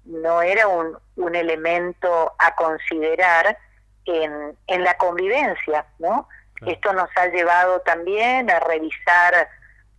no 0.06 0.41
era 0.41 0.68
un, 0.68 0.98
un 1.15 1.36
elemento 1.36 2.34
a 2.38 2.56
considerar 2.56 3.58
en, 4.06 4.58
en 4.68 4.84
la 4.84 4.96
convivencia, 4.98 5.86
¿no? 6.00 6.28
Esto 6.65 6.94
nos 6.94 7.10
ha 7.18 7.28
llevado 7.28 7.82
también 7.82 8.50
a 8.50 8.60
revisar 8.60 9.50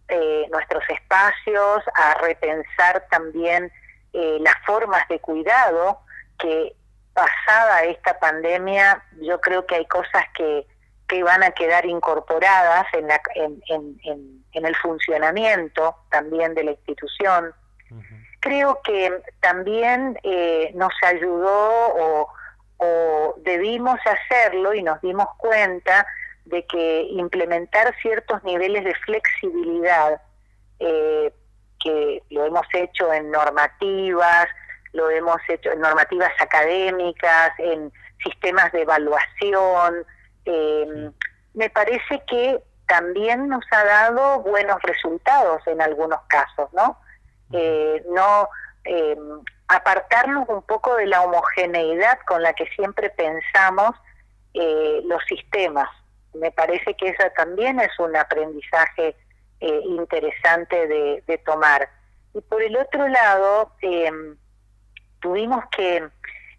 eh, 0.08 0.46
nuestros 0.50 0.82
espacios, 0.88 1.82
a 1.94 2.14
repensar 2.14 3.06
también 3.10 3.70
eh, 4.12 4.38
las 4.40 4.54
formas 4.64 5.06
de 5.08 5.18
cuidado 5.20 6.00
que 6.38 6.74
pasada 7.12 7.84
esta 7.84 8.18
pandemia 8.18 9.02
yo 9.20 9.40
creo 9.40 9.66
que 9.66 9.76
hay 9.76 9.86
cosas 9.86 10.24
que, 10.34 10.66
que 11.08 11.22
van 11.22 11.42
a 11.42 11.50
quedar 11.50 11.86
incorporadas 11.86 12.86
en, 12.92 13.08
la, 13.08 13.20
en, 13.34 13.62
en, 13.68 14.44
en 14.52 14.66
el 14.66 14.76
funcionamiento 14.76 15.96
también 16.10 16.54
de 16.54 16.64
la 16.64 16.70
institución 16.72 17.54
creo 18.46 18.80
que 18.84 19.22
también 19.40 20.18
eh, 20.22 20.70
nos 20.74 20.92
ayudó 21.02 22.28
o, 22.78 23.34
debimos 23.38 23.98
hacerlo 24.04 24.74
y 24.74 24.82
nos 24.82 25.00
dimos 25.00 25.26
cuenta 25.38 26.06
de 26.44 26.64
que 26.66 27.02
implementar 27.10 27.94
ciertos 28.02 28.42
niveles 28.44 28.84
de 28.84 28.94
flexibilidad, 28.94 30.20
eh, 30.78 31.32
que 31.82 32.22
lo 32.30 32.44
hemos 32.44 32.66
hecho 32.74 33.12
en 33.12 33.30
normativas, 33.30 34.46
lo 34.92 35.10
hemos 35.10 35.38
hecho 35.48 35.72
en 35.72 35.80
normativas 35.80 36.32
académicas, 36.40 37.52
en 37.58 37.92
sistemas 38.22 38.70
de 38.72 38.82
evaluación, 38.82 40.04
em, 40.44 41.12
me 41.54 41.70
parece 41.70 42.22
que 42.28 42.60
también 42.86 43.48
nos 43.48 43.64
ha 43.70 43.84
dado 43.84 44.40
buenos 44.40 44.80
resultados 44.82 45.66
en 45.66 45.80
algunos 45.80 46.20
casos, 46.28 46.72
¿no? 46.72 46.98
Eh, 47.52 48.02
no 48.08 48.48
eh, 48.84 49.16
apartarnos 49.68 50.48
un 50.48 50.62
poco 50.62 50.94
de 50.94 51.06
la 51.06 51.22
homogeneidad 51.22 52.18
con 52.26 52.42
la 52.42 52.52
que 52.52 52.66
siempre 52.76 53.10
pensamos 53.10 53.96
eh, 54.54 55.00
los 55.04 55.22
sistemas. 55.24 55.88
Me 56.34 56.52
parece 56.52 56.94
que 56.94 57.08
eso 57.08 57.24
también 57.36 57.80
es 57.80 57.90
un 57.98 58.14
aprendizaje 58.14 59.16
eh, 59.60 59.80
interesante 59.84 60.86
de, 60.86 61.38
tomar. 61.44 61.88
Y 62.34 62.40
por 62.42 62.62
el 62.62 62.76
otro 62.76 63.08
lado, 63.08 63.72
tuvimos 65.20 65.64
que 65.76 66.06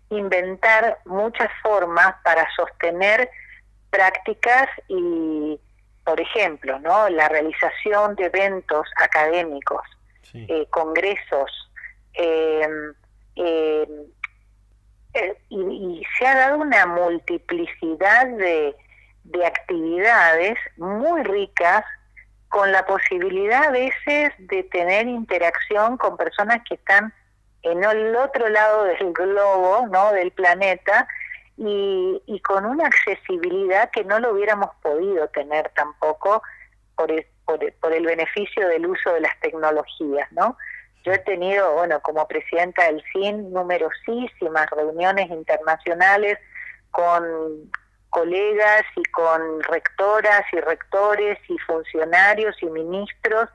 inventar 0.09 0.99
muchas 1.05 1.49
formas 1.61 2.15
para 2.23 2.47
sostener 2.55 3.29
prácticas 3.89 4.67
y, 4.87 5.59
por 6.03 6.19
ejemplo, 6.19 6.79
¿no? 6.79 7.07
la 7.09 7.29
realización 7.29 8.15
de 8.15 8.25
eventos 8.25 8.87
académicos, 8.97 9.83
eh, 10.33 10.67
congresos, 10.69 11.71
em, 12.13 12.93
em, 13.35 13.89
eh, 15.13 15.37
y, 15.49 16.03
se 16.17 16.27
ha 16.27 16.35
dado 16.35 16.57
una 16.59 16.85
multiplicidad 16.85 18.27
de, 18.27 18.75
de 19.23 19.45
actividades 19.45 20.57
muy 20.77 21.23
ricas 21.23 21.83
con 22.49 22.71
la 22.71 22.85
posibilidad 22.85 23.65
a 23.65 23.71
veces 23.71 24.33
de 24.37 24.63
tener 24.63 25.07
interacción 25.07 25.97
con 25.97 26.17
personas 26.17 26.61
que 26.67 26.75
están 26.75 27.13
en 27.63 27.83
el 27.83 28.15
otro 28.15 28.47
lado 28.49 28.85
del 28.85 29.11
globo, 29.13 29.87
¿no? 29.87 30.11
del 30.13 30.31
planeta, 30.31 31.07
y, 31.57 32.21
y 32.27 32.39
con 32.41 32.65
una 32.65 32.85
accesibilidad 32.85 33.89
que 33.89 34.03
no 34.03 34.19
lo 34.19 34.31
hubiéramos 34.31 34.69
podido 34.81 35.27
tener 35.29 35.69
tampoco 35.75 36.43
por 36.95 37.11
el, 37.11 37.25
por, 37.47 37.93
el 37.93 38.05
beneficio 38.05 38.67
del 38.67 38.85
uso 38.85 39.13
de 39.13 39.21
las 39.21 39.39
tecnologías, 39.39 40.31
¿no? 40.33 40.57
Yo 41.03 41.13
he 41.13 41.19
tenido, 41.19 41.73
bueno, 41.73 42.01
como 42.01 42.27
presidenta 42.27 42.83
del 42.85 43.01
CIN, 43.13 43.53
numerosísimas 43.53 44.69
reuniones 44.71 45.29
internacionales 45.29 46.37
con 46.91 47.71
colegas 48.09 48.83
y 48.95 49.03
con 49.05 49.63
rectoras 49.63 50.41
y 50.51 50.59
rectores 50.59 51.39
y 51.47 51.57
funcionarios 51.59 52.55
y 52.61 52.65
ministros 52.65 53.49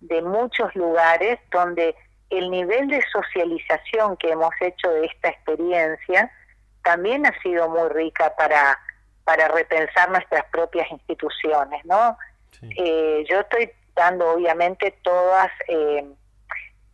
de 0.00 0.22
muchos 0.22 0.74
lugares 0.74 1.38
donde 1.52 1.94
el 2.30 2.50
nivel 2.50 2.88
de 2.88 3.02
socialización 3.12 4.16
que 4.16 4.30
hemos 4.30 4.52
hecho 4.60 4.90
de 4.90 5.06
esta 5.06 5.28
experiencia 5.28 6.30
también 6.82 7.26
ha 7.26 7.40
sido 7.40 7.68
muy 7.68 7.88
rica 7.90 8.34
para, 8.36 8.78
para 9.24 9.48
repensar 9.48 10.10
nuestras 10.10 10.44
propias 10.46 10.90
instituciones, 10.90 11.84
¿no? 11.84 12.16
Eh, 12.62 13.24
yo 13.28 13.40
estoy 13.40 13.70
dando 13.94 14.30
obviamente 14.30 14.98
todas 15.02 15.50
eh, 15.68 16.04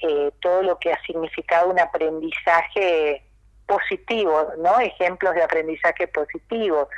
eh, 0.03 0.33
todo 0.41 0.63
lo 0.63 0.79
que 0.79 0.93
ha 0.93 1.01
significado 1.03 1.71
un 1.71 1.79
aprendizaje 1.79 3.23
positivo, 3.67 4.53
¿no? 4.59 4.81
Ejemplos 4.81 5.35
de 5.35 5.43
aprendizaje 5.45 6.09
positivo. 6.09 6.89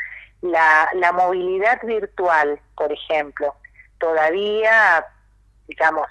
La, 0.40 0.88
la 0.94 1.12
movilidad 1.12 1.80
virtual, 1.82 2.58
por 2.76 2.90
ejemplo, 2.92 3.54
todavía, 3.98 5.06
digamos, 5.68 6.06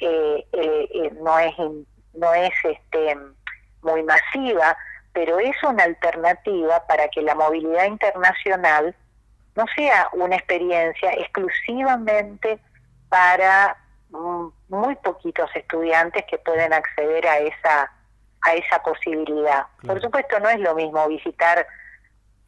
eh, 0.00 0.44
eh, 0.52 1.10
no 1.20 1.38
es 1.38 1.54
no 2.14 2.34
es 2.34 2.52
este 2.64 3.16
muy 3.82 4.02
masiva, 4.02 4.76
pero 5.12 5.38
es 5.38 5.56
una 5.62 5.84
alternativa 5.84 6.84
para 6.86 7.08
que 7.08 7.22
la 7.22 7.34
movilidad 7.34 7.86
internacional 7.86 8.94
no 9.56 9.64
sea 9.76 10.08
una 10.12 10.36
experiencia 10.36 11.12
exclusivamente 11.12 12.58
para 13.08 13.76
mm, 14.10 14.46
muy 14.68 14.96
poquitos 14.96 15.50
estudiantes 15.54 16.24
que 16.28 16.38
pueden 16.38 16.72
acceder 16.72 17.26
a 17.26 17.38
esa 17.38 17.90
a 18.44 18.54
esa 18.54 18.82
posibilidad. 18.82 19.66
Por 19.86 20.00
supuesto 20.00 20.38
no 20.38 20.50
es 20.50 20.60
lo 20.60 20.74
mismo 20.74 21.08
visitar 21.08 21.66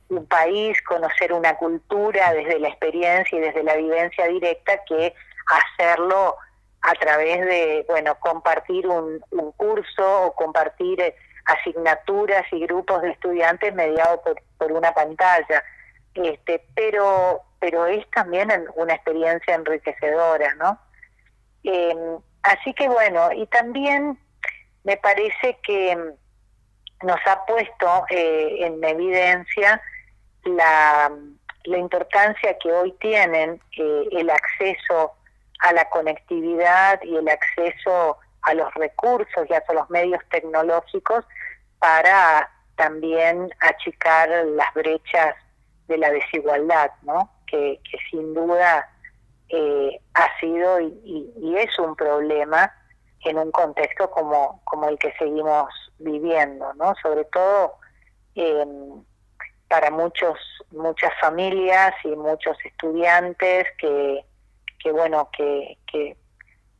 un 0.08 0.26
país, 0.26 0.80
conocer 0.82 1.32
una 1.32 1.56
cultura 1.56 2.32
desde 2.32 2.58
la 2.58 2.68
experiencia 2.68 3.36
y 3.36 3.40
desde 3.40 3.62
la 3.62 3.76
vivencia 3.76 4.26
directa 4.26 4.84
que 4.84 5.14
hacerlo 5.46 6.36
a 6.82 6.92
través 6.94 7.40
de, 7.44 7.84
bueno, 7.88 8.14
compartir 8.20 8.86
un, 8.86 9.20
curso 9.56 10.22
o 10.22 10.34
compartir 10.34 11.00
eh, 11.00 11.16
asignaturas 11.46 12.44
y 12.52 12.60
grupos 12.60 13.02
de 13.02 13.10
estudiantes 13.10 13.74
mediados 13.74 14.20
por, 14.58 14.72
una 14.72 14.92
pantalla. 14.92 15.64
Este, 16.16 16.64
pero, 16.74 17.42
pero 17.60 17.86
es 17.86 18.08
también 18.10 18.50
una 18.74 18.94
experiencia 18.94 19.54
enriquecedora, 19.54 20.54
¿no? 20.54 20.78
Em, 21.62 22.18
así 22.42 22.72
que 22.74 22.88
bueno, 22.88 23.32
y 23.32 23.46
también 23.46 24.18
me 24.84 24.96
parece 24.96 25.58
que 25.62 26.14
nos 27.02 27.18
ha 27.26 27.44
puesto 27.44 28.04
eh, 28.08 28.56
en 28.60 28.82
evidencia 28.82 29.82
la, 30.44 31.12
la, 31.64 31.78
importancia 31.78 32.56
que 32.58 32.72
hoy 32.72 32.92
tienen 33.00 33.60
eh, 33.76 34.08
el 34.12 34.30
acceso 34.30 35.12
a 35.60 35.72
la 35.72 35.88
conectividad 35.90 37.02
y 37.02 37.16
el 37.16 37.28
acceso 37.28 38.18
a 38.42 38.54
los 38.54 38.72
recursos 38.74 39.46
y 39.50 39.52
a 39.52 39.62
los 39.74 39.90
medios 39.90 40.22
tecnológicos 40.30 41.24
para 41.78 42.48
también 42.76 43.50
achicar 43.60 44.28
las 44.28 44.72
brechas 44.74 45.34
de 45.88 45.98
la 45.98 46.10
desigualdad, 46.10 46.90
¿no? 47.02 47.30
que, 47.46 47.80
sin 48.10 48.34
duda 48.34 48.88
eh, 49.48 50.00
ha 50.14 50.40
sido 50.40 50.80
y, 50.80 51.54
es 51.56 51.78
un 51.78 51.94
problema 51.94 52.72
en 53.24 53.38
un 53.38 53.50
contexto 53.50 54.10
como, 54.10 54.60
como 54.64 54.88
el 54.88 54.98
que 54.98 55.12
seguimos 55.18 55.72
viviendo, 55.98 56.72
¿no? 56.74 56.94
sobre 57.02 57.24
todo 57.26 57.74
para 59.68 59.90
muchos 59.90 60.38
muchas 60.70 61.12
familias 61.20 61.94
y 62.04 62.08
muchos 62.08 62.56
estudiantes 62.64 63.66
que 63.78 64.22
que 64.86 64.92
bueno, 64.92 65.28
que, 65.36 65.76
que 65.90 66.16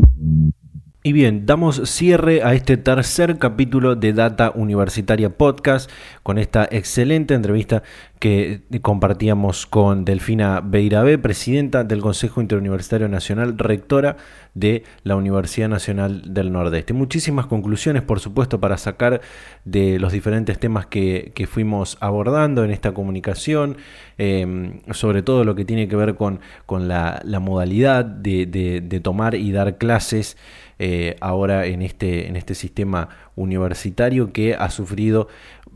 Y 1.06 1.12
bien, 1.12 1.44
damos 1.44 1.82
cierre 1.84 2.42
a 2.42 2.54
este 2.54 2.78
tercer 2.78 3.36
capítulo 3.36 3.94
de 3.94 4.14
Data 4.14 4.52
Universitaria 4.54 5.28
Podcast 5.28 5.90
con 6.22 6.38
esta 6.38 6.66
excelente 6.70 7.34
entrevista 7.34 7.82
que 8.18 8.62
compartíamos 8.80 9.66
con 9.66 10.06
Delfina 10.06 10.62
Beirabé, 10.64 11.18
presidenta 11.18 11.84
del 11.84 12.00
Consejo 12.00 12.40
Interuniversitario 12.40 13.06
Nacional, 13.06 13.58
rectora 13.58 14.16
de 14.54 14.84
la 15.02 15.16
Universidad 15.16 15.68
Nacional 15.68 16.32
del 16.32 16.50
Nordeste. 16.50 16.94
Muchísimas 16.94 17.44
conclusiones, 17.44 18.00
por 18.00 18.18
supuesto, 18.18 18.58
para 18.58 18.78
sacar 18.78 19.20
de 19.66 19.98
los 19.98 20.10
diferentes 20.10 20.58
temas 20.58 20.86
que, 20.86 21.34
fuimos 21.50 21.98
abordando 22.00 22.64
en 22.64 22.70
esta 22.70 22.92
comunicación, 22.92 23.76
em, 24.16 24.80
sobre 24.92 25.20
todo 25.22 25.44
lo 25.44 25.54
que 25.54 25.66
tiene 25.66 25.86
que 25.86 25.96
ver 25.96 26.14
con, 26.14 26.40
con 26.64 26.88
la, 26.88 27.20
modalidad 27.42 28.06
de 28.06 29.00
tomar 29.02 29.34
y 29.34 29.52
dar 29.52 29.76
clases. 29.76 30.38
Eh, 30.78 31.16
ahora 31.20 31.66
en 31.66 31.82
este, 31.82 32.26
en 32.26 32.36
este 32.36 32.54
sistema 32.54 33.08
universitario 33.36 34.32
que 34.32 34.54
ha 34.54 34.70
sufrido 34.70 35.28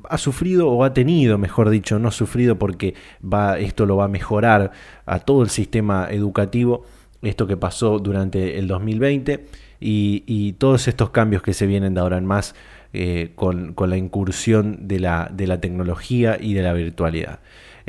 ha 0.09 0.19
sufrido 0.19 0.69
o 0.71 0.85
ha 0.85 0.95
tenido, 0.95 1.39
mejor 1.39 1.71
dicho, 1.71 1.99
no 1.99 2.11
sufrido 2.11 2.59
porque 2.59 2.95
va, 3.23 3.59
esto 3.59 3.87
lo 3.87 3.97
va 3.97 4.05
a 4.05 4.09
mejorar 4.09 4.73
a 5.07 5.19
todo 5.21 5.43
el 5.43 5.51
sistema 5.51 6.09
educativo, 6.11 6.85
esto 7.23 7.47
que 7.47 7.57
pasó 7.57 7.99
durante 7.99 8.59
el 8.59 8.69
2020 8.69 9.47
y, 9.81 10.53
todos 10.59 10.89
estos 10.89 11.11
cambios 11.11 11.43
que 11.43 11.53
se 11.53 11.67
vienen 11.67 11.95
de 11.95 12.01
ahora 12.01 12.19
en 12.19 12.27
más 12.27 12.55
eh, 12.93 13.33
con, 13.35 13.75
la 13.77 13.97
incursión 13.97 14.89
de 14.89 15.01
la, 15.01 15.31
de 15.33 15.47
la 15.47 15.61
tecnología 15.61 16.37
y 16.41 16.55
de 16.55 16.63
la 16.63 16.73
virtualidad. 16.73 17.41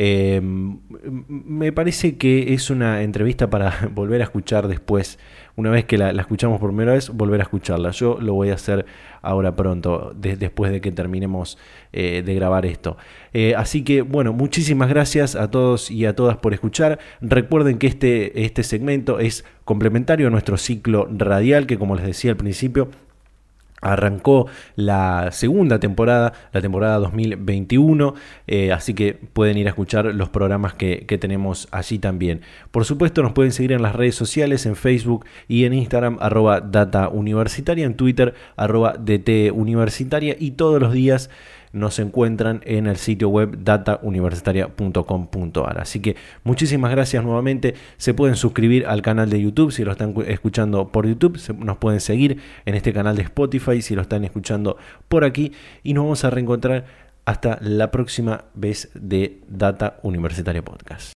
Me 0.02 1.74
parece 1.74 2.18
que 2.18 2.54
es 2.54 2.70
una 2.70 3.02
entrevista 3.02 3.50
para 3.50 3.90
volver 3.94 4.22
a 4.22 4.24
escuchar 4.26 4.68
después, 4.68 5.20
una 5.56 5.70
vez 5.72 5.84
que 5.86 5.98
la, 5.98 6.12
escuchamos 6.12 6.60
por 6.60 6.70
primera 6.70 6.94
vez, 6.94 7.10
volver 7.10 7.42
a 7.42 7.44
escucharla. 7.44 7.92
Yo 7.92 8.18
lo 8.22 8.34
voy 8.34 8.50
a 8.50 8.54
hacer 8.54 8.86
ahora 9.22 9.56
pronto, 9.56 10.14
después 10.16 10.72
de 10.72 10.80
que 10.80 10.94
terminemos 10.94 11.58
de 11.92 12.34
grabar 12.36 12.66
esto. 12.66 12.96
así 13.58 13.84
que 13.84 14.02
bueno, 14.02 14.32
muchísimas 14.32 14.88
gracias 14.88 15.36
a 15.36 15.52
todos 15.52 15.92
y 15.92 16.06
a 16.06 16.16
todas 16.16 16.38
por 16.38 16.54
escuchar. 16.54 17.00
Recuerden 17.20 17.78
que 17.78 17.88
este, 17.88 18.46
este 18.46 18.64
segmento 18.64 19.20
es 19.20 19.44
complementario 19.66 20.28
a 20.28 20.30
nuestro 20.30 20.56
ciclo 20.58 21.10
radial 21.12 21.68
que 21.68 21.78
como 21.78 21.96
les 21.96 22.06
decía 22.06 22.32
al 22.32 22.38
principio 22.38 22.90
Arrancó 23.82 24.48
la 24.76 25.30
segunda 25.32 25.80
temporada, 25.80 26.34
la 26.52 26.62
temporada 26.62 26.98
2021, 26.98 28.14
eh, 28.48 28.72
así 28.72 28.94
que 28.94 29.14
pueden 29.34 29.58
ir 29.58 29.68
a 29.68 29.70
escuchar 29.70 30.06
los 30.06 30.30
programas 30.30 30.74
que, 30.74 31.06
tenemos 31.20 31.68
allí 31.72 32.00
también. 32.00 32.42
Por 32.72 32.86
supuesto 32.86 33.24
nos 33.24 33.34
pueden 33.34 33.52
seguir 33.52 33.74
en 33.74 33.82
las 33.82 33.96
redes 33.96 34.16
sociales, 34.16 34.66
en 34.66 34.76
Facebook 34.76 35.26
y 35.48 35.66
en 35.66 35.74
Instagram, 35.74 36.18
arroba 36.22 36.62
data 36.62 37.10
universitaria, 37.10 37.86
en 37.86 37.96
Twitter, 37.96 38.34
arroba 38.56 38.94
DT 38.94 39.52
universitaria 39.52 40.36
y 40.40 40.52
todos 40.52 40.80
los 40.80 40.94
días 40.94 41.30
nos 41.72 42.00
encuentran 42.00 42.62
en 42.66 42.88
el 42.88 42.98
sitio 42.98 43.30
web 43.30 43.64
datauniversitaria.com.ar. 43.64 45.80
Así 45.80 46.00
que 46.00 46.16
muchísimas 46.44 46.92
gracias 46.92 47.24
nuevamente. 47.24 47.76
Se 47.98 48.14
pueden 48.14 48.36
suscribir 48.36 48.88
al 48.88 49.02
canal 49.02 49.30
de 49.30 49.42
YouTube 49.42 49.72
si 49.72 49.84
lo 49.84 49.92
están 49.92 50.14
escuchando 50.28 50.90
por 50.90 51.08
YouTube. 51.08 51.40
nos 51.58 51.78
pueden 51.78 52.00
seguir 52.00 52.40
en 52.66 52.76
este 52.76 52.94
canal 52.94 53.16
de 53.16 53.24
Spotify 53.24 53.82
si 53.82 53.96
lo 53.96 54.02
están 54.02 54.24
escuchando 54.24 54.78
por 55.08 55.24
aquí. 55.24 55.54
Y 55.84 55.94
nos 55.94 56.04
vamos 56.04 56.26
a 56.26 56.30
reencontrar 56.30 56.86
hasta 57.26 57.60
la 57.62 57.92
próxima 57.92 58.46
vez 58.56 58.90
de 58.96 59.42
Data 59.48 60.00
Universitaria 60.04 60.64
Podcast. 60.64 61.08